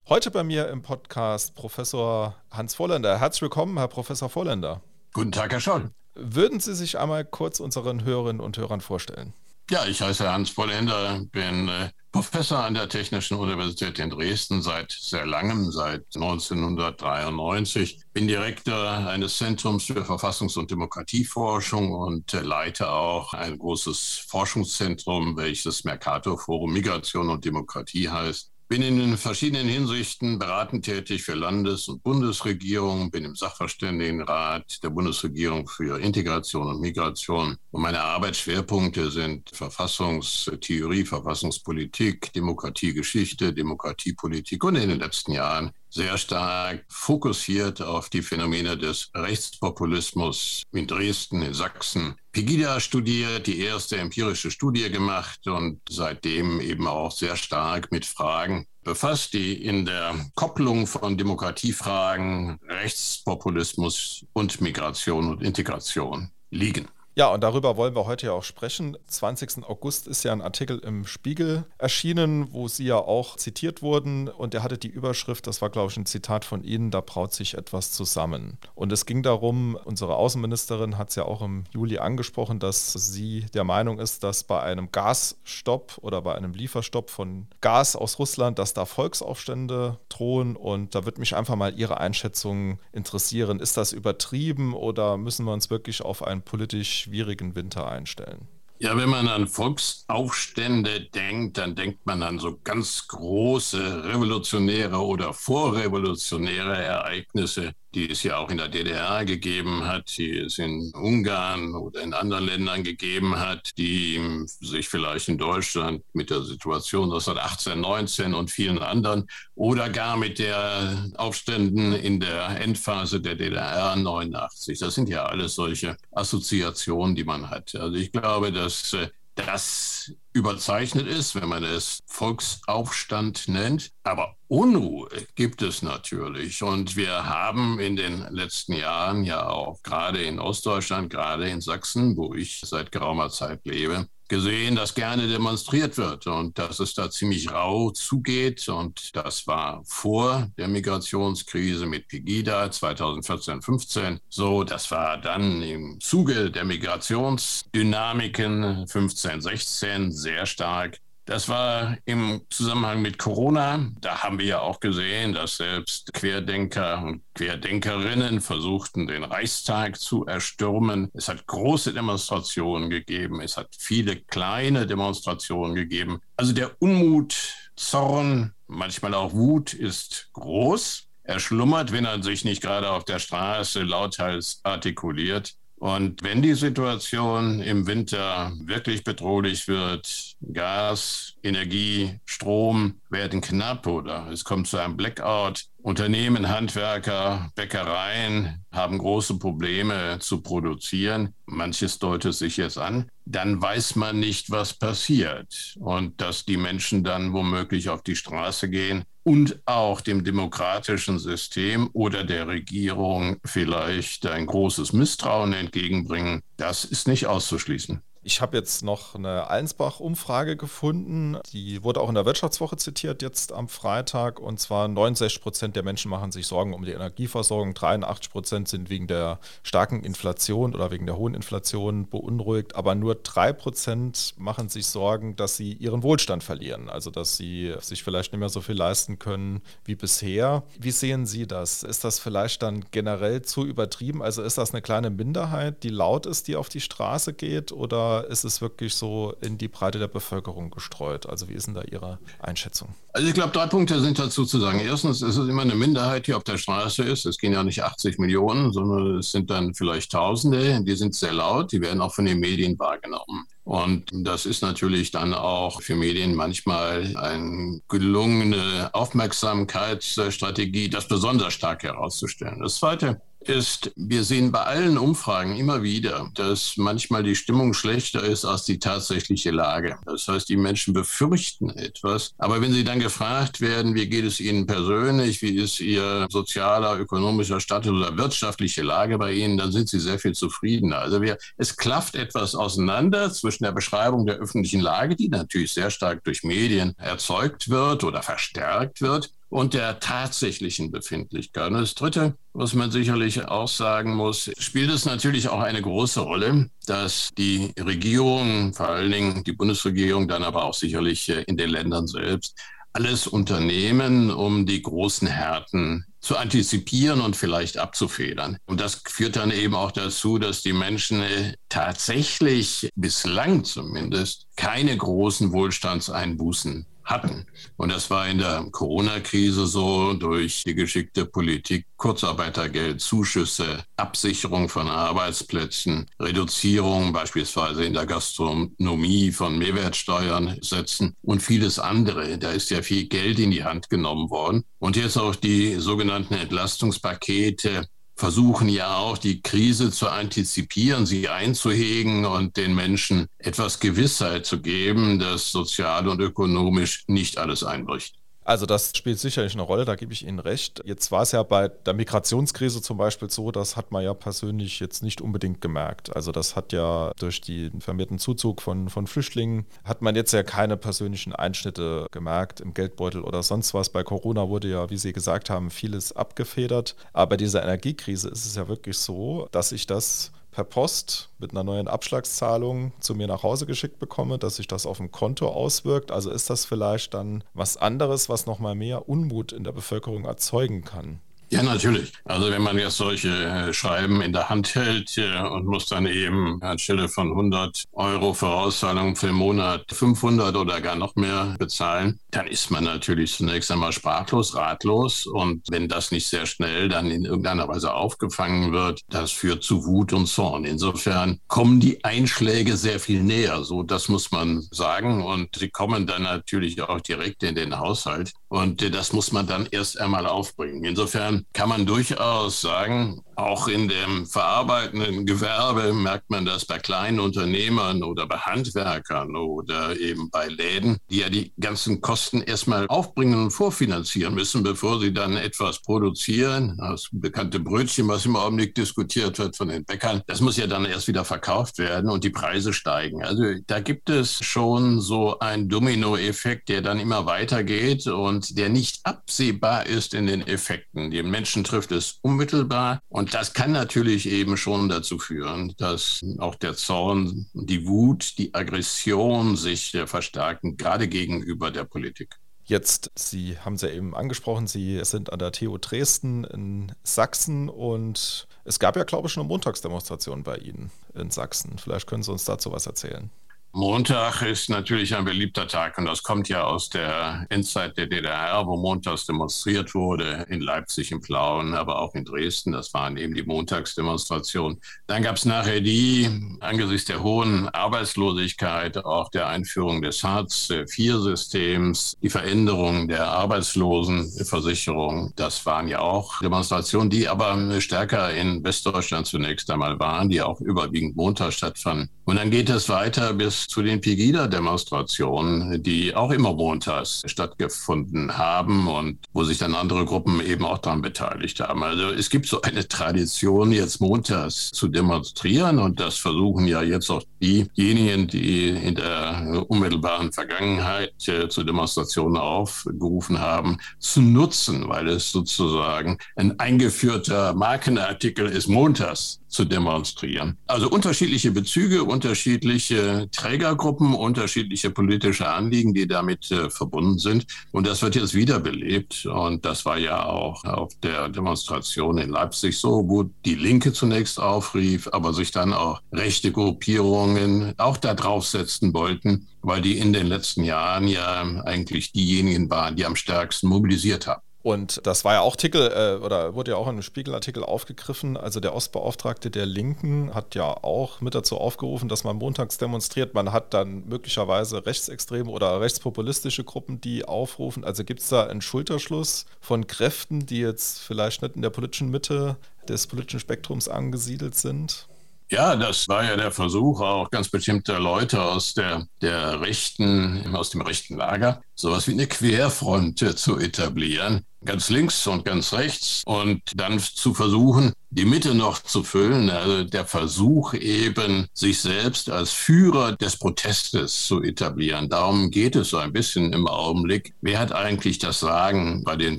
Heute 0.06 0.30
bei 0.30 0.44
mir 0.44 0.68
im 0.68 0.82
Podcast 0.82 1.54
Professor 1.54 2.36
Hans 2.50 2.74
Vorländer. 2.74 3.18
Herzlich 3.20 3.40
willkommen, 3.40 3.78
Herr 3.78 3.88
Professor 3.88 4.28
Vorländer. 4.28 4.82
Guten 5.14 5.32
Tag, 5.32 5.50
Herr 5.50 5.60
Scholl. 5.60 5.92
Würden 6.14 6.60
Sie 6.60 6.74
sich 6.74 6.98
einmal 6.98 7.24
kurz 7.24 7.58
unseren 7.58 8.04
Hörerinnen 8.04 8.42
und 8.42 8.58
Hörern 8.58 8.82
vorstellen? 8.82 9.32
Ja, 9.70 9.86
ich 9.86 10.02
heiße 10.02 10.30
Hans 10.30 10.50
Vorländer, 10.50 11.24
bin 11.32 11.70
äh, 11.70 11.88
Professor 12.12 12.58
an 12.58 12.74
der 12.74 12.86
Technischen 12.90 13.38
Universität 13.38 13.98
in 13.98 14.10
Dresden 14.10 14.60
seit 14.60 14.92
sehr 14.92 15.24
langem, 15.24 15.72
seit 15.72 16.04
1993. 16.14 18.02
Bin 18.12 18.28
Direktor 18.28 18.76
eines 18.76 19.38
Zentrums 19.38 19.86
für 19.86 20.04
Verfassungs- 20.04 20.58
und 20.58 20.70
Demokratieforschung 20.70 21.92
und 21.92 22.34
äh, 22.34 22.40
leite 22.40 22.90
auch 22.90 23.32
ein 23.32 23.58
großes 23.58 24.26
Forschungszentrum, 24.28 25.38
welches 25.38 25.84
Mercator 25.84 26.38
Forum 26.38 26.74
Migration 26.74 27.30
und 27.30 27.42
Demokratie 27.46 28.10
heißt 28.10 28.53
bin 28.74 28.98
in 28.98 29.16
verschiedenen 29.16 29.68
Hinsichten 29.68 30.36
beratend 30.36 30.84
tätig 30.84 31.22
für 31.22 31.34
Landes- 31.34 31.86
und 31.86 32.02
Bundesregierungen, 32.02 33.08
bin 33.08 33.24
im 33.24 33.36
Sachverständigenrat 33.36 34.82
der 34.82 34.90
Bundesregierung 34.90 35.68
für 35.68 36.00
Integration 36.00 36.66
und 36.66 36.80
Migration. 36.80 37.56
Und 37.70 37.82
meine 37.82 38.00
Arbeitsschwerpunkte 38.00 39.12
sind 39.12 39.48
Verfassungstheorie, 39.50 41.04
Verfassungspolitik, 41.04 42.32
Demokratiegeschichte, 42.32 43.52
Demokratiepolitik 43.52 44.64
und 44.64 44.74
in 44.74 44.88
den 44.88 44.98
letzten 44.98 45.34
Jahren 45.34 45.70
sehr 45.94 46.18
stark 46.18 46.84
fokussiert 46.88 47.80
auf 47.80 48.08
die 48.08 48.22
Phänomene 48.22 48.76
des 48.76 49.10
Rechtspopulismus 49.14 50.62
in 50.72 50.88
Dresden, 50.88 51.42
in 51.42 51.54
Sachsen. 51.54 52.16
Pegida 52.32 52.80
studiert, 52.80 53.46
die 53.46 53.60
erste 53.60 53.98
empirische 53.98 54.50
Studie 54.50 54.90
gemacht 54.90 55.46
und 55.46 55.80
seitdem 55.88 56.60
eben 56.60 56.88
auch 56.88 57.12
sehr 57.12 57.36
stark 57.36 57.92
mit 57.92 58.04
Fragen 58.04 58.66
befasst, 58.82 59.34
die 59.34 59.64
in 59.64 59.86
der 59.86 60.14
Kopplung 60.34 60.88
von 60.88 61.16
Demokratiefragen, 61.16 62.58
Rechtspopulismus 62.68 64.26
und 64.32 64.60
Migration 64.60 65.30
und 65.30 65.42
Integration 65.42 66.30
liegen. 66.50 66.88
Ja, 67.16 67.28
und 67.32 67.42
darüber 67.42 67.76
wollen 67.76 67.94
wir 67.94 68.06
heute 68.06 68.26
ja 68.26 68.32
auch 68.32 68.42
sprechen. 68.42 68.96
20. 69.06 69.64
August 69.68 70.08
ist 70.08 70.24
ja 70.24 70.32
ein 70.32 70.42
Artikel 70.42 70.80
im 70.80 71.06
Spiegel 71.06 71.64
erschienen, 71.78 72.52
wo 72.52 72.66
Sie 72.66 72.86
ja 72.86 72.96
auch 72.96 73.36
zitiert 73.36 73.82
wurden. 73.82 74.26
Und 74.26 74.52
der 74.52 74.64
hatte 74.64 74.78
die 74.78 74.88
Überschrift, 74.88 75.46
das 75.46 75.62
war, 75.62 75.70
glaube 75.70 75.92
ich, 75.92 75.96
ein 75.96 76.06
Zitat 76.06 76.44
von 76.44 76.64
Ihnen, 76.64 76.90
da 76.90 77.00
braut 77.00 77.32
sich 77.32 77.54
etwas 77.54 77.92
zusammen. 77.92 78.58
Und 78.74 78.90
es 78.90 79.06
ging 79.06 79.22
darum, 79.22 79.78
unsere 79.84 80.16
Außenministerin 80.16 80.98
hat 80.98 81.10
es 81.10 81.14
ja 81.14 81.24
auch 81.24 81.40
im 81.40 81.64
Juli 81.72 81.98
angesprochen, 81.98 82.58
dass 82.58 82.92
sie 82.92 83.46
der 83.54 83.62
Meinung 83.62 84.00
ist, 84.00 84.24
dass 84.24 84.42
bei 84.42 84.60
einem 84.60 84.90
Gasstopp 84.90 85.98
oder 86.00 86.20
bei 86.20 86.34
einem 86.34 86.52
Lieferstopp 86.52 87.10
von 87.10 87.46
Gas 87.60 87.94
aus 87.94 88.18
Russland, 88.18 88.58
dass 88.58 88.74
da 88.74 88.86
Volksaufstände 88.86 90.00
drohen. 90.08 90.56
Und 90.56 90.96
da 90.96 91.04
würde 91.04 91.20
mich 91.20 91.36
einfach 91.36 91.54
mal 91.54 91.78
Ihre 91.78 91.98
Einschätzung 91.98 92.80
interessieren. 92.90 93.60
Ist 93.60 93.76
das 93.76 93.92
übertrieben 93.92 94.74
oder 94.74 95.16
müssen 95.16 95.46
wir 95.46 95.52
uns 95.52 95.70
wirklich 95.70 96.02
auf 96.02 96.24
ein 96.24 96.42
politisch 96.42 97.03
schwierigen 97.04 97.54
Winter 97.54 97.86
einstellen? 97.86 98.48
Ja, 98.80 98.96
wenn 98.96 99.08
man 99.08 99.28
an 99.28 99.46
Volksaufstände 99.46 101.08
denkt, 101.10 101.58
dann 101.58 101.76
denkt 101.76 102.04
man 102.06 102.22
an 102.22 102.38
so 102.38 102.58
ganz 102.64 103.06
große 103.06 104.04
revolutionäre 104.04 104.98
oder 104.98 105.32
vorrevolutionäre 105.32 106.82
Ereignisse, 106.82 107.72
die 107.94 108.10
es 108.10 108.22
ja 108.22 108.38
auch 108.38 108.50
in 108.50 108.58
der 108.58 108.68
DDR 108.68 109.24
gegeben 109.24 109.86
hat, 109.86 110.16
die 110.16 110.38
es 110.38 110.58
in 110.58 110.92
Ungarn 110.94 111.74
oder 111.74 112.02
in 112.02 112.12
anderen 112.12 112.46
Ländern 112.46 112.82
gegeben 112.82 113.38
hat, 113.38 113.70
die 113.78 114.44
sich 114.46 114.88
vielleicht 114.88 115.28
in 115.28 115.38
Deutschland 115.38 116.02
mit 116.12 116.30
der 116.30 116.42
Situation 116.42 117.04
1918, 117.04 117.80
19 117.80 118.34
und 118.34 118.50
vielen 118.50 118.78
anderen 118.78 119.28
oder 119.54 119.88
gar 119.88 120.16
mit 120.16 120.38
der 120.38 121.10
Aufständen 121.16 121.92
in 121.92 122.20
der 122.20 122.60
Endphase 122.60 123.20
der 123.20 123.36
DDR 123.36 123.94
89. 123.94 124.78
Das 124.78 124.94
sind 124.94 125.08
ja 125.08 125.26
alles 125.26 125.54
solche 125.54 125.96
Assoziationen, 126.10 127.14
die 127.14 127.24
man 127.24 127.50
hat. 127.50 127.74
Also 127.74 127.96
ich 127.96 128.10
glaube, 128.10 128.52
dass 128.52 128.92
äh, 128.94 129.08
das 129.34 130.12
überzeichnet 130.32 131.06
ist, 131.06 131.34
wenn 131.34 131.48
man 131.48 131.64
es 131.64 132.00
Volksaufstand 132.06 133.48
nennt. 133.48 133.90
Aber 134.02 134.36
Unruhe 134.48 135.08
gibt 135.34 135.62
es 135.62 135.82
natürlich. 135.82 136.62
Und 136.62 136.96
wir 136.96 137.26
haben 137.26 137.78
in 137.80 137.96
den 137.96 138.26
letzten 138.32 138.74
Jahren 138.74 139.24
ja 139.24 139.46
auch 139.48 139.82
gerade 139.82 140.22
in 140.22 140.38
Ostdeutschland, 140.38 141.10
gerade 141.10 141.48
in 141.48 141.60
Sachsen, 141.60 142.16
wo 142.16 142.34
ich 142.34 142.60
seit 142.60 142.92
geraumer 142.92 143.30
Zeit 143.30 143.60
lebe, 143.64 144.08
gesehen, 144.28 144.76
dass 144.76 144.94
gerne 144.94 145.26
demonstriert 145.28 145.98
wird 145.98 146.26
und 146.26 146.58
dass 146.58 146.80
es 146.80 146.94
da 146.94 147.10
ziemlich 147.10 147.52
rau 147.52 147.90
zugeht. 147.90 148.66
Und 148.68 149.14
das 149.14 149.46
war 149.46 149.82
vor 149.84 150.50
der 150.56 150.68
Migrationskrise 150.68 151.84
mit 151.86 152.08
Pegida 152.08 152.70
2014, 152.70 153.60
15 153.62 154.20
so. 154.28 154.64
Das 154.64 154.90
war 154.90 155.18
dann 155.18 155.62
im 155.62 155.98
Zuge 156.00 156.50
der 156.50 156.64
Migrationsdynamiken 156.64 158.88
15, 158.88 159.40
16 159.40 160.12
sehr 160.12 160.46
stark. 160.46 160.98
Das 161.26 161.48
war 161.48 161.96
im 162.04 162.42
Zusammenhang 162.50 163.00
mit 163.00 163.18
Corona. 163.18 163.86
Da 164.00 164.22
haben 164.22 164.38
wir 164.38 164.46
ja 164.46 164.60
auch 164.60 164.78
gesehen, 164.78 165.32
dass 165.32 165.56
selbst 165.56 166.12
Querdenker 166.12 167.02
und 167.02 167.22
Querdenkerinnen 167.34 168.42
versuchten, 168.42 169.06
den 169.06 169.24
Reichstag 169.24 169.98
zu 169.98 170.26
erstürmen. 170.26 171.10
Es 171.14 171.28
hat 171.28 171.46
große 171.46 171.94
Demonstrationen 171.94 172.90
gegeben. 172.90 173.40
Es 173.40 173.56
hat 173.56 173.68
viele 173.78 174.16
kleine 174.16 174.86
Demonstrationen 174.86 175.74
gegeben. 175.74 176.20
Also 176.36 176.52
der 176.52 176.70
Unmut, 176.80 177.34
Zorn, 177.74 178.52
manchmal 178.66 179.14
auch 179.14 179.32
Wut 179.32 179.72
ist 179.72 180.28
groß. 180.34 181.08
Er 181.22 181.40
schlummert, 181.40 181.90
wenn 181.90 182.04
er 182.04 182.22
sich 182.22 182.44
nicht 182.44 182.60
gerade 182.60 182.90
auf 182.90 183.06
der 183.06 183.18
Straße 183.18 183.82
lauthals 183.82 184.60
artikuliert. 184.62 185.54
Und 185.84 186.22
wenn 186.22 186.40
die 186.40 186.54
Situation 186.54 187.60
im 187.60 187.86
Winter 187.86 188.54
wirklich 188.58 189.04
bedrohlich 189.04 189.68
wird, 189.68 190.34
Gas, 190.50 191.34
Energie, 191.42 192.20
Strom 192.24 193.02
werden 193.10 193.42
knapp 193.42 193.86
oder 193.86 194.30
es 194.32 194.44
kommt 194.44 194.66
zu 194.66 194.78
einem 194.78 194.96
Blackout, 194.96 195.66
Unternehmen, 195.82 196.48
Handwerker, 196.48 197.50
Bäckereien 197.54 198.64
haben 198.72 198.96
große 198.96 199.38
Probleme 199.38 200.16
zu 200.20 200.40
produzieren. 200.40 201.34
Manches 201.44 201.98
deutet 201.98 202.32
sich 202.32 202.56
jetzt 202.56 202.78
an. 202.78 203.10
Dann 203.26 203.60
weiß 203.60 203.96
man 203.96 204.18
nicht, 204.18 204.50
was 204.50 204.72
passiert. 204.72 205.74
Und 205.80 206.18
dass 206.18 206.46
die 206.46 206.56
Menschen 206.56 207.04
dann 207.04 207.34
womöglich 207.34 207.90
auf 207.90 208.02
die 208.02 208.16
Straße 208.16 208.70
gehen 208.70 209.04
und 209.24 209.58
auch 209.64 210.00
dem 210.00 210.22
demokratischen 210.22 211.18
System 211.18 211.90
oder 211.92 212.24
der 212.24 212.46
Regierung 212.46 213.38
vielleicht 213.44 214.26
ein 214.26 214.46
großes 214.46 214.92
Misstrauen 214.92 215.54
entgegenbringen, 215.54 216.42
das 216.56 216.84
ist 216.84 217.08
nicht 217.08 217.26
auszuschließen. 217.26 218.00
Ich 218.26 218.40
habe 218.40 218.56
jetzt 218.56 218.82
noch 218.82 219.14
eine 219.14 219.48
Allensbach-Umfrage 219.48 220.56
gefunden, 220.56 221.38
die 221.52 221.84
wurde 221.84 222.00
auch 222.00 222.08
in 222.08 222.14
der 222.14 222.24
Wirtschaftswoche 222.24 222.78
zitiert, 222.78 223.20
jetzt 223.20 223.52
am 223.52 223.68
Freitag. 223.68 224.40
Und 224.40 224.58
zwar 224.58 224.88
69 224.88 225.42
Prozent 225.42 225.76
der 225.76 225.82
Menschen 225.82 226.10
machen 226.10 226.32
sich 226.32 226.46
Sorgen 226.46 226.72
um 226.72 226.86
die 226.86 226.92
Energieversorgung, 226.92 227.74
83 227.74 228.30
Prozent 228.30 228.68
sind 228.68 228.88
wegen 228.88 229.08
der 229.08 229.40
starken 229.62 230.02
Inflation 230.02 230.74
oder 230.74 230.90
wegen 230.90 231.04
der 231.04 231.18
hohen 231.18 231.34
Inflation 231.34 232.08
beunruhigt, 232.08 232.74
aber 232.76 232.94
nur 232.94 233.14
3 233.14 233.52
Prozent 233.52 234.32
machen 234.38 234.70
sich 234.70 234.86
Sorgen, 234.86 235.36
dass 235.36 235.58
sie 235.58 235.74
ihren 235.74 236.02
Wohlstand 236.02 236.42
verlieren, 236.42 236.88
also 236.88 237.10
dass 237.10 237.36
sie 237.36 237.74
sich 237.80 238.02
vielleicht 238.02 238.32
nicht 238.32 238.40
mehr 238.40 238.48
so 238.48 238.62
viel 238.62 238.76
leisten 238.76 239.18
können 239.18 239.60
wie 239.84 239.96
bisher. 239.96 240.62
Wie 240.78 240.92
sehen 240.92 241.26
Sie 241.26 241.46
das? 241.46 241.82
Ist 241.82 242.04
das 242.04 242.20
vielleicht 242.20 242.62
dann 242.62 242.86
generell 242.90 243.42
zu 243.42 243.66
übertrieben? 243.66 244.22
Also 244.22 244.42
ist 244.42 244.56
das 244.56 244.72
eine 244.72 244.80
kleine 244.80 245.10
Minderheit, 245.10 245.82
die 245.82 245.90
laut 245.90 246.24
ist, 246.24 246.48
die 246.48 246.56
auf 246.56 246.70
die 246.70 246.80
Straße 246.80 247.34
geht 247.34 247.70
oder 247.70 248.13
ist 248.20 248.44
es 248.44 248.60
wirklich 248.60 248.94
so 248.94 249.34
in 249.40 249.58
die 249.58 249.68
Breite 249.68 249.98
der 249.98 250.08
Bevölkerung 250.08 250.70
gestreut? 250.70 251.26
Also 251.26 251.48
wie 251.48 251.54
ist 251.54 251.66
denn 251.66 251.74
da 251.74 251.82
Ihre 251.82 252.18
Einschätzung? 252.40 252.94
Also 253.12 253.28
ich 253.28 253.34
glaube, 253.34 253.52
drei 253.52 253.66
Punkte 253.66 254.00
sind 254.00 254.18
dazu 254.18 254.44
zu 254.44 254.58
sagen. 254.58 254.80
Erstens, 254.80 255.22
es 255.22 255.36
ist 255.36 255.48
immer 255.48 255.62
eine 255.62 255.74
Minderheit, 255.74 256.26
die 256.26 256.34
auf 256.34 256.44
der 256.44 256.58
Straße 256.58 257.02
ist. 257.04 257.26
Es 257.26 257.38
gehen 257.38 257.52
ja 257.52 257.62
nicht 257.62 257.82
80 257.82 258.18
Millionen, 258.18 258.72
sondern 258.72 259.18
es 259.18 259.30
sind 259.30 259.50
dann 259.50 259.74
vielleicht 259.74 260.10
Tausende. 260.12 260.82
Die 260.82 260.96
sind 260.96 261.14
sehr 261.14 261.32
laut, 261.32 261.72
die 261.72 261.80
werden 261.80 262.00
auch 262.00 262.14
von 262.14 262.24
den 262.24 262.40
Medien 262.40 262.78
wahrgenommen. 262.78 263.46
Und 263.64 264.10
das 264.12 264.44
ist 264.44 264.62
natürlich 264.62 265.10
dann 265.10 265.32
auch 265.32 265.80
für 265.80 265.94
Medien 265.94 266.34
manchmal 266.34 267.16
eine 267.16 267.80
gelungene 267.88 268.90
Aufmerksamkeitsstrategie, 268.92 270.90
das 270.90 271.08
besonders 271.08 271.54
stark 271.54 271.82
herauszustellen. 271.82 272.60
Das 272.60 272.76
Zweite, 272.76 273.22
ist, 273.48 273.92
wir 273.96 274.24
sehen 274.24 274.52
bei 274.52 274.62
allen 274.62 274.98
Umfragen 274.98 275.56
immer 275.56 275.82
wieder, 275.82 276.30
dass 276.34 276.76
manchmal 276.76 277.22
die 277.22 277.36
Stimmung 277.36 277.74
schlechter 277.74 278.22
ist 278.22 278.44
als 278.44 278.64
die 278.64 278.78
tatsächliche 278.78 279.50
Lage. 279.50 279.98
Das 280.06 280.28
heißt, 280.28 280.48
die 280.48 280.56
Menschen 280.56 280.94
befürchten 280.94 281.70
etwas. 281.70 282.32
Aber 282.38 282.60
wenn 282.60 282.72
sie 282.72 282.84
dann 282.84 283.00
gefragt 283.00 283.60
werden, 283.60 283.94
wie 283.94 284.08
geht 284.08 284.24
es 284.24 284.40
ihnen 284.40 284.66
persönlich, 284.66 285.42
wie 285.42 285.56
ist 285.56 285.80
ihr 285.80 286.26
sozialer, 286.30 286.98
ökonomischer 286.98 287.60
Status 287.60 287.92
oder 287.92 288.16
wirtschaftliche 288.16 288.82
Lage 288.82 289.18
bei 289.18 289.32
ihnen, 289.32 289.58
dann 289.58 289.72
sind 289.72 289.88
sie 289.88 290.00
sehr 290.00 290.18
viel 290.18 290.32
zufriedener. 290.32 290.98
Also 290.98 291.22
wir, 291.22 291.38
es 291.56 291.76
klafft 291.76 292.14
etwas 292.14 292.54
auseinander 292.54 293.32
zwischen 293.32 293.64
der 293.64 293.72
Beschreibung 293.72 294.26
der 294.26 294.36
öffentlichen 294.36 294.80
Lage, 294.80 295.16
die 295.16 295.28
natürlich 295.28 295.72
sehr 295.72 295.90
stark 295.90 296.24
durch 296.24 296.44
Medien 296.44 296.94
erzeugt 296.98 297.68
wird 297.68 298.04
oder 298.04 298.22
verstärkt 298.22 299.00
wird, 299.00 299.30
und 299.54 299.72
der 299.72 300.00
tatsächlichen 300.00 300.90
Befindlichkeit. 300.90 301.70
Und 301.70 301.74
das 301.74 301.94
Dritte, 301.94 302.36
was 302.54 302.72
man 302.74 302.90
sicherlich 302.90 303.44
auch 303.46 303.68
sagen 303.68 304.14
muss, 304.14 304.50
spielt 304.58 304.90
es 304.90 305.04
natürlich 305.04 305.48
auch 305.48 305.60
eine 305.60 305.82
große 305.82 306.20
Rolle, 306.20 306.70
dass 306.86 307.30
die 307.36 307.72
Regierung, 307.78 308.72
vor 308.72 308.88
allen 308.88 309.10
Dingen 309.10 309.44
die 309.44 309.52
Bundesregierung, 309.52 310.28
dann 310.28 310.44
aber 310.44 310.64
auch 310.64 310.74
sicherlich 310.74 311.28
äh, 311.28 311.42
in 311.42 311.56
den 311.56 311.70
Ländern 311.70 312.06
selbst, 312.06 312.56
alles 312.92 313.26
unternehmen, 313.26 314.30
um 314.30 314.66
die 314.66 314.80
großen 314.80 315.26
Härten 315.26 316.06
zu 316.20 316.38
antizipieren 316.38 317.20
und 317.20 317.36
vielleicht 317.36 317.76
abzufedern. 317.76 318.56
Und 318.66 318.80
das 318.80 319.02
führt 319.08 319.34
dann 319.34 319.50
eben 319.50 319.74
auch 319.74 319.90
dazu, 319.90 320.38
dass 320.38 320.62
die 320.62 320.72
Menschen 320.72 321.22
äh, 321.22 321.54
tatsächlich 321.68 322.88
bislang 322.94 323.64
zumindest 323.64 324.46
keine 324.56 324.96
großen 324.96 325.52
Wohlstandseinbußen 325.52 326.86
hatten. 327.04 327.46
Und 327.76 327.92
das 327.92 328.10
war 328.10 328.28
in 328.28 328.38
der 328.38 328.66
Corona-Krise 328.70 329.66
so 329.66 330.14
durch 330.14 330.62
die 330.64 330.74
geschickte 330.74 331.26
Politik, 331.26 331.86
Kurzarbeitergeld, 331.96 333.00
Zuschüsse, 333.00 333.84
Absicherung 333.96 334.68
von 334.68 334.88
Arbeitsplätzen, 334.88 336.06
Reduzierung 336.20 337.12
beispielsweise 337.12 337.84
in 337.84 337.94
der 337.94 338.06
Gastronomie 338.06 339.32
von 339.32 339.58
Mehrwertsteuern 339.58 340.58
setzen 340.60 341.14
und 341.22 341.42
vieles 341.42 341.78
andere. 341.78 342.38
Da 342.38 342.50
ist 342.50 342.70
ja 342.70 342.82
viel 342.82 343.06
Geld 343.06 343.38
in 343.38 343.50
die 343.50 343.64
Hand 343.64 343.90
genommen 343.90 344.30
worden. 344.30 344.64
Und 344.78 344.96
jetzt 344.96 345.16
auch 345.16 345.34
die 345.34 345.76
sogenannten 345.76 346.34
Entlastungspakete, 346.34 347.88
versuchen 348.16 348.68
ja 348.68 348.96
auch 348.96 349.18
die 349.18 349.42
Krise 349.42 349.90
zu 349.90 350.08
antizipieren, 350.08 351.06
sie 351.06 351.28
einzuhegen 351.28 352.24
und 352.24 352.56
den 352.56 352.74
Menschen 352.74 353.26
etwas 353.38 353.80
Gewissheit 353.80 354.46
zu 354.46 354.60
geben, 354.60 355.18
dass 355.18 355.50
sozial 355.50 356.08
und 356.08 356.20
ökonomisch 356.20 357.04
nicht 357.08 357.38
alles 357.38 357.64
einbricht. 357.64 358.16
Also 358.44 358.66
das 358.66 358.92
spielt 358.94 359.18
sicherlich 359.18 359.54
eine 359.54 359.62
Rolle, 359.62 359.86
da 359.86 359.96
gebe 359.96 360.12
ich 360.12 360.26
Ihnen 360.26 360.38
recht. 360.38 360.82
Jetzt 360.84 361.10
war 361.10 361.22
es 361.22 361.32
ja 361.32 361.42
bei 361.42 361.68
der 361.68 361.94
Migrationskrise 361.94 362.82
zum 362.82 362.98
Beispiel 362.98 363.30
so, 363.30 363.50
das 363.50 363.76
hat 363.76 363.90
man 363.90 364.04
ja 364.04 364.12
persönlich 364.12 364.80
jetzt 364.80 365.02
nicht 365.02 365.22
unbedingt 365.22 365.62
gemerkt. 365.62 366.14
Also 366.14 366.30
das 366.30 366.54
hat 366.54 366.72
ja 366.72 367.12
durch 367.18 367.40
den 367.40 367.80
vermehrten 367.80 368.18
Zuzug 368.18 368.60
von, 368.60 368.90
von 368.90 369.06
Flüchtlingen, 369.06 369.64
hat 369.82 370.02
man 370.02 370.14
jetzt 370.14 370.32
ja 370.32 370.42
keine 370.42 370.76
persönlichen 370.76 371.32
Einschnitte 371.32 372.06
gemerkt 372.10 372.60
im 372.60 372.74
Geldbeutel 372.74 373.22
oder 373.22 373.42
sonst 373.42 373.72
was. 373.72 373.88
Bei 373.88 374.02
Corona 374.02 374.48
wurde 374.48 374.68
ja, 374.68 374.90
wie 374.90 374.98
Sie 374.98 375.14
gesagt 375.14 375.48
haben, 375.48 375.70
vieles 375.70 376.14
abgefedert. 376.14 376.96
Aber 377.14 377.30
bei 377.30 377.36
dieser 377.38 377.62
Energiekrise 377.62 378.28
ist 378.28 378.44
es 378.44 378.56
ja 378.56 378.68
wirklich 378.68 378.98
so, 378.98 379.48
dass 379.52 379.70
sich 379.70 379.86
das 379.86 380.32
per 380.54 380.64
Post 380.64 381.30
mit 381.38 381.50
einer 381.50 381.64
neuen 381.64 381.88
Abschlagszahlung 381.88 382.92
zu 383.00 383.16
mir 383.16 383.26
nach 383.26 383.42
Hause 383.42 383.66
geschickt 383.66 383.98
bekomme, 383.98 384.38
dass 384.38 384.56
sich 384.56 384.68
das 384.68 384.86
auf 384.86 384.98
dem 384.98 385.10
Konto 385.10 385.48
auswirkt. 385.48 386.12
Also 386.12 386.30
ist 386.30 386.48
das 386.48 386.64
vielleicht 386.64 387.12
dann 387.12 387.42
was 387.54 387.76
anderes, 387.76 388.28
was 388.28 388.46
nochmal 388.46 388.76
mehr 388.76 389.08
Unmut 389.08 389.50
in 389.52 389.64
der 389.64 389.72
Bevölkerung 389.72 390.24
erzeugen 390.26 390.84
kann. 390.84 391.20
Ja, 391.54 391.62
natürlich. 391.62 392.12
Also 392.24 392.50
wenn 392.50 392.62
man 392.62 392.76
jetzt 392.78 392.96
solche 392.96 393.28
äh, 393.28 393.72
Schreiben 393.72 394.20
in 394.22 394.32
der 394.32 394.48
Hand 394.48 394.74
hält 394.74 395.16
äh, 395.18 395.38
und 395.38 395.66
muss 395.66 395.86
dann 395.86 396.04
eben 396.04 396.60
anstelle 396.60 397.08
von 397.08 397.28
100 397.28 397.84
Euro 397.92 398.34
Vorauszahlung 398.34 399.14
für 399.14 399.28
den 399.28 399.36
Monat 399.36 399.84
500 399.92 400.56
oder 400.56 400.80
gar 400.80 400.96
noch 400.96 401.14
mehr 401.14 401.54
bezahlen, 401.56 402.18
dann 402.32 402.48
ist 402.48 402.72
man 402.72 402.82
natürlich 402.82 403.36
zunächst 403.36 403.70
einmal 403.70 403.92
sprachlos, 403.92 404.56
ratlos. 404.56 405.26
Und 405.26 405.62
wenn 405.70 405.86
das 405.86 406.10
nicht 406.10 406.26
sehr 406.26 406.46
schnell 406.46 406.88
dann 406.88 407.08
in 407.12 407.24
irgendeiner 407.24 407.68
Weise 407.68 407.94
aufgefangen 407.94 408.72
wird, 408.72 409.02
das 409.08 409.30
führt 409.30 409.62
zu 409.62 409.86
Wut 409.86 410.12
und 410.12 410.26
Zorn. 410.26 410.64
Insofern 410.64 411.38
kommen 411.46 411.78
die 411.78 412.02
Einschläge 412.02 412.76
sehr 412.76 412.98
viel 412.98 413.22
näher. 413.22 413.62
So, 413.62 413.84
das 413.84 414.08
muss 414.08 414.32
man 414.32 414.66
sagen. 414.72 415.22
Und 415.22 415.54
sie 415.54 415.70
kommen 415.70 416.08
dann 416.08 416.24
natürlich 416.24 416.82
auch 416.82 417.00
direkt 417.00 417.44
in 417.44 417.54
den 417.54 417.78
Haushalt. 417.78 418.32
Und 418.48 418.82
äh, 418.82 418.90
das 418.90 419.12
muss 419.12 419.30
man 419.30 419.46
dann 419.46 419.68
erst 419.70 420.00
einmal 420.00 420.26
aufbringen. 420.26 420.82
Insofern 420.82 421.43
kann 421.52 421.68
man 421.68 421.86
durchaus 421.86 422.60
sagen, 422.60 423.22
auch 423.36 423.68
in 423.68 423.88
dem 423.88 424.26
verarbeitenden 424.26 425.26
Gewerbe 425.26 425.92
merkt 425.92 426.30
man 426.30 426.44
das 426.44 426.64
bei 426.64 426.78
kleinen 426.78 427.20
Unternehmern 427.20 428.02
oder 428.02 428.26
bei 428.26 428.36
Handwerkern 428.36 429.34
oder 429.36 429.98
eben 429.98 430.30
bei 430.30 430.46
Läden, 430.48 430.98
die 431.10 431.18
ja 431.18 431.28
die 431.28 431.52
ganzen 431.58 432.00
Kosten 432.00 432.42
erstmal 432.42 432.86
aufbringen 432.88 433.44
und 433.44 433.50
vorfinanzieren 433.50 434.34
müssen, 434.34 434.62
bevor 434.62 435.00
sie 435.00 435.12
dann 435.12 435.36
etwas 435.36 435.80
produzieren. 435.82 436.76
Das 436.78 437.08
bekannte 437.10 437.60
Brötchen, 437.60 438.08
was 438.08 438.26
im 438.26 438.36
Augenblick 438.36 438.74
diskutiert 438.74 439.38
wird 439.38 439.56
von 439.56 439.68
den 439.68 439.84
Bäckern, 439.84 440.22
das 440.26 440.40
muss 440.40 440.56
ja 440.56 440.66
dann 440.66 440.84
erst 440.84 441.08
wieder 441.08 441.24
verkauft 441.24 441.78
werden 441.78 442.10
und 442.10 442.24
die 442.24 442.30
Preise 442.30 442.72
steigen. 442.72 443.24
Also 443.24 443.42
da 443.66 443.80
gibt 443.80 444.10
es 444.10 444.44
schon 444.44 445.00
so 445.00 445.38
einen 445.38 445.68
Dominoeffekt, 445.68 446.68
der 446.68 446.82
dann 446.82 447.00
immer 447.00 447.26
weitergeht 447.26 448.06
und 448.06 448.56
der 448.58 448.68
nicht 448.68 449.00
absehbar 449.04 449.86
ist 449.86 450.14
in 450.14 450.26
den 450.26 450.46
Effekten. 450.46 451.10
Die 451.10 451.18
Menschen 451.34 451.64
trifft 451.64 451.90
es 451.90 452.20
unmittelbar. 452.22 453.00
Und 453.08 453.34
das 453.34 453.54
kann 453.54 453.72
natürlich 453.72 454.28
eben 454.28 454.56
schon 454.56 454.88
dazu 454.88 455.18
führen, 455.18 455.74
dass 455.78 456.20
auch 456.38 456.54
der 456.54 456.76
Zorn, 456.76 457.46
die 457.54 457.88
Wut, 457.88 458.38
die 458.38 458.54
Aggression 458.54 459.56
sich 459.56 459.98
verstärken, 460.06 460.76
gerade 460.76 461.08
gegenüber 461.08 461.72
der 461.72 461.82
Politik. 461.82 462.36
Jetzt, 462.66 463.10
Sie 463.16 463.58
haben 463.58 463.74
es 463.74 463.82
ja 463.82 463.88
eben 463.88 464.14
angesprochen, 464.14 464.68
Sie 464.68 465.04
sind 465.04 465.32
an 465.32 465.40
der 465.40 465.50
TU 465.50 465.76
Dresden 465.76 466.44
in 466.44 466.92
Sachsen 467.02 467.68
und 467.68 468.46
es 468.64 468.78
gab 468.78 468.96
ja, 468.96 469.02
glaube 469.02 469.26
ich, 469.26 469.32
schon 469.32 469.42
eine 469.42 469.48
Montagsdemonstration 469.48 470.44
bei 470.44 470.58
Ihnen 470.58 470.92
in 471.14 471.30
Sachsen. 471.32 471.78
Vielleicht 471.78 472.06
können 472.06 472.22
Sie 472.22 472.30
uns 472.30 472.44
dazu 472.44 472.70
was 472.70 472.86
erzählen. 472.86 473.28
Montag 473.76 474.42
ist 474.42 474.70
natürlich 474.70 475.16
ein 475.16 475.24
beliebter 475.24 475.66
Tag 475.66 475.98
und 475.98 476.04
das 476.04 476.22
kommt 476.22 476.48
ja 476.48 476.62
aus 476.62 476.90
der 476.90 477.44
Endzeit 477.48 477.96
der 477.96 478.06
DDR, 478.06 478.64
wo 478.68 478.76
montags 478.76 479.26
demonstriert 479.26 479.96
wurde, 479.96 480.46
in 480.48 480.60
Leipzig, 480.60 481.10
in 481.10 481.20
Plauen, 481.20 481.74
aber 481.74 481.98
auch 481.98 482.14
in 482.14 482.24
Dresden. 482.24 482.70
Das 482.70 482.94
waren 482.94 483.16
eben 483.16 483.34
die 483.34 483.42
Montagsdemonstrationen. 483.42 484.80
Dann 485.08 485.24
gab 485.24 485.34
es 485.34 485.44
nachher 485.44 485.80
die, 485.80 486.56
angesichts 486.60 487.08
der 487.08 487.24
hohen 487.24 487.68
Arbeitslosigkeit, 487.68 489.04
auch 489.04 489.28
der 489.30 489.48
Einführung 489.48 490.02
des 490.02 490.22
Hartz-IV-Systems, 490.22 492.16
die 492.22 492.30
Veränderung 492.30 493.08
der 493.08 493.26
Arbeitslosenversicherung. 493.26 495.32
Das 495.34 495.66
waren 495.66 495.88
ja 495.88 495.98
auch 495.98 496.38
Demonstrationen, 496.38 497.10
die 497.10 497.26
aber 497.26 497.80
stärker 497.80 498.32
in 498.32 498.62
Westdeutschland 498.62 499.26
zunächst 499.26 499.68
einmal 499.68 499.98
waren, 499.98 500.28
die 500.28 500.42
auch 500.42 500.60
überwiegend 500.60 501.16
montags 501.16 501.56
stattfanden. 501.56 502.08
Und 502.24 502.36
dann 502.36 502.52
geht 502.52 502.70
es 502.70 502.88
weiter 502.88 503.34
bis 503.34 503.63
zu 503.68 503.82
den 503.82 504.00
Pegida-Demonstrationen, 504.00 505.82
die 505.82 506.14
auch 506.14 506.30
immer 506.30 506.52
montags 506.54 507.22
stattgefunden 507.26 508.36
haben 508.36 508.88
und 508.88 509.18
wo 509.32 509.44
sich 509.44 509.58
dann 509.58 509.74
andere 509.74 510.04
Gruppen 510.04 510.40
eben 510.44 510.64
auch 510.64 510.78
daran 510.78 511.02
beteiligt 511.02 511.60
haben. 511.60 511.82
Also 511.82 512.10
es 512.10 512.30
gibt 512.30 512.46
so 512.46 512.62
eine 512.62 512.86
Tradition, 512.86 513.72
jetzt 513.72 514.00
montags 514.00 514.70
zu 514.70 514.88
demonstrieren 514.88 515.78
und 515.78 516.00
das 516.00 516.16
versuchen 516.18 516.66
ja 516.66 516.82
jetzt 516.82 517.10
auch 517.10 517.22
diejenigen, 517.42 518.26
die 518.26 518.68
in 518.68 518.94
der 518.94 519.64
unmittelbaren 519.68 520.32
Vergangenheit 520.32 521.12
äh, 521.28 521.48
zu 521.48 521.62
Demonstrationen 521.62 522.36
aufgerufen 522.36 523.38
haben, 523.40 523.78
zu 523.98 524.20
nutzen, 524.20 524.88
weil 524.88 525.08
es 525.08 525.30
sozusagen 525.30 526.18
ein 526.36 526.58
eingeführter 526.58 527.54
Markenartikel 527.54 528.46
ist, 528.46 528.68
montags 528.68 529.40
zu 529.54 529.64
demonstrieren. 529.64 530.58
Also 530.66 530.90
unterschiedliche 530.90 531.52
Bezüge, 531.52 532.04
unterschiedliche 532.04 533.28
Trägergruppen, 533.30 534.14
unterschiedliche 534.14 534.90
politische 534.90 535.48
Anliegen, 535.48 535.94
die 535.94 536.06
damit 536.06 536.50
äh, 536.50 536.68
verbunden 536.70 537.18
sind. 537.18 537.46
Und 537.72 537.86
das 537.86 538.02
wird 538.02 538.16
jetzt 538.16 538.34
wiederbelebt. 538.34 539.26
Und 539.26 539.64
das 539.64 539.84
war 539.84 539.96
ja 539.96 540.26
auch 540.26 540.64
auf 540.64 540.92
der 541.02 541.28
Demonstration 541.28 542.18
in 542.18 542.30
Leipzig 542.30 542.78
so, 542.78 543.08
wo 543.08 543.22
die 543.44 543.54
Linke 543.54 543.92
zunächst 543.92 544.40
aufrief, 544.40 545.08
aber 545.12 545.32
sich 545.32 545.52
dann 545.52 545.72
auch 545.72 546.00
rechte 546.12 546.50
Gruppierungen 546.50 547.74
auch 547.78 547.96
da 547.96 548.14
draufsetzen 548.14 548.92
wollten, 548.92 549.46
weil 549.62 549.80
die 549.80 549.98
in 549.98 550.12
den 550.12 550.26
letzten 550.26 550.64
Jahren 550.64 551.06
ja 551.06 551.42
eigentlich 551.64 552.12
diejenigen 552.12 552.68
waren, 552.70 552.96
die 552.96 553.06
am 553.06 553.16
stärksten 553.16 553.68
mobilisiert 553.68 554.26
haben. 554.26 554.42
Und 554.64 555.06
das 555.06 555.26
war 555.26 555.34
ja 555.34 555.40
auch 555.42 555.52
Artikel, 555.52 555.92
äh, 555.94 556.24
oder 556.24 556.54
wurde 556.54 556.70
ja 556.70 556.78
auch 556.78 556.86
in 556.86 556.94
einem 556.94 557.02
Spiegelartikel 557.02 557.62
aufgegriffen. 557.62 558.38
Also 558.38 558.60
der 558.60 558.74
Ostbeauftragte 558.74 559.50
der 559.50 559.66
Linken 559.66 560.34
hat 560.34 560.54
ja 560.54 560.64
auch 560.64 561.20
mit 561.20 561.34
dazu 561.34 561.58
aufgerufen, 561.58 562.08
dass 562.08 562.24
man 562.24 562.36
montags 562.36 562.78
demonstriert. 562.78 563.34
Man 563.34 563.52
hat 563.52 563.74
dann 563.74 564.06
möglicherweise 564.06 564.86
rechtsextreme 564.86 565.50
oder 565.50 565.82
rechtspopulistische 565.82 566.64
Gruppen, 566.64 566.98
die 566.98 567.26
aufrufen. 567.26 567.84
Also 567.84 568.04
gibt 568.04 568.20
es 568.20 568.28
da 568.30 568.46
einen 568.46 568.62
Schulterschluss 568.62 569.44
von 569.60 569.86
Kräften, 569.86 570.46
die 570.46 570.60
jetzt 570.60 570.98
vielleicht 570.98 571.42
nicht 571.42 571.56
in 571.56 571.62
der 571.62 571.68
politischen 571.68 572.08
Mitte 572.08 572.56
des 572.88 573.06
politischen 573.06 573.40
Spektrums 573.40 573.86
angesiedelt 573.86 574.54
sind? 574.54 575.06
Ja, 575.50 575.76
das 575.76 576.08
war 576.08 576.24
ja 576.24 576.36
der 576.36 576.50
Versuch 576.50 577.00
auch 577.00 577.30
ganz 577.30 577.50
bestimmter 577.50 578.00
Leute 578.00 578.42
aus 578.42 578.72
der, 578.72 579.06
der 579.20 579.60
rechten, 579.60 580.56
aus 580.56 580.70
dem 580.70 580.80
rechten 580.80 581.16
Lager, 581.16 581.60
sowas 581.74 582.08
wie 582.08 582.12
eine 582.12 582.26
Querfront 582.26 583.38
zu 583.38 583.58
etablieren, 583.58 584.46
ganz 584.64 584.90
links 584.90 585.26
und 585.26 585.44
ganz 585.44 585.72
rechts 585.72 586.22
und 586.26 586.62
dann 586.74 586.98
zu 586.98 587.34
versuchen, 587.34 587.92
die 588.10 588.24
Mitte 588.24 588.54
noch 588.54 588.82
zu 588.82 589.02
füllen. 589.02 589.50
Also 589.50 589.84
der 589.84 590.04
Versuch 590.04 590.74
eben, 590.74 591.46
sich 591.52 591.80
selbst 591.80 592.30
als 592.30 592.52
Führer 592.52 593.16
des 593.16 593.36
Protestes 593.36 594.26
zu 594.26 594.42
etablieren. 594.42 595.08
Darum 595.08 595.50
geht 595.50 595.74
es 595.74 595.90
so 595.90 595.98
ein 595.98 596.12
bisschen 596.12 596.52
im 596.52 596.68
Augenblick. 596.68 597.34
Wer 597.40 597.58
hat 597.58 597.72
eigentlich 597.72 598.18
das 598.18 598.40
Sagen 598.40 599.02
bei 599.04 599.16
den 599.16 599.38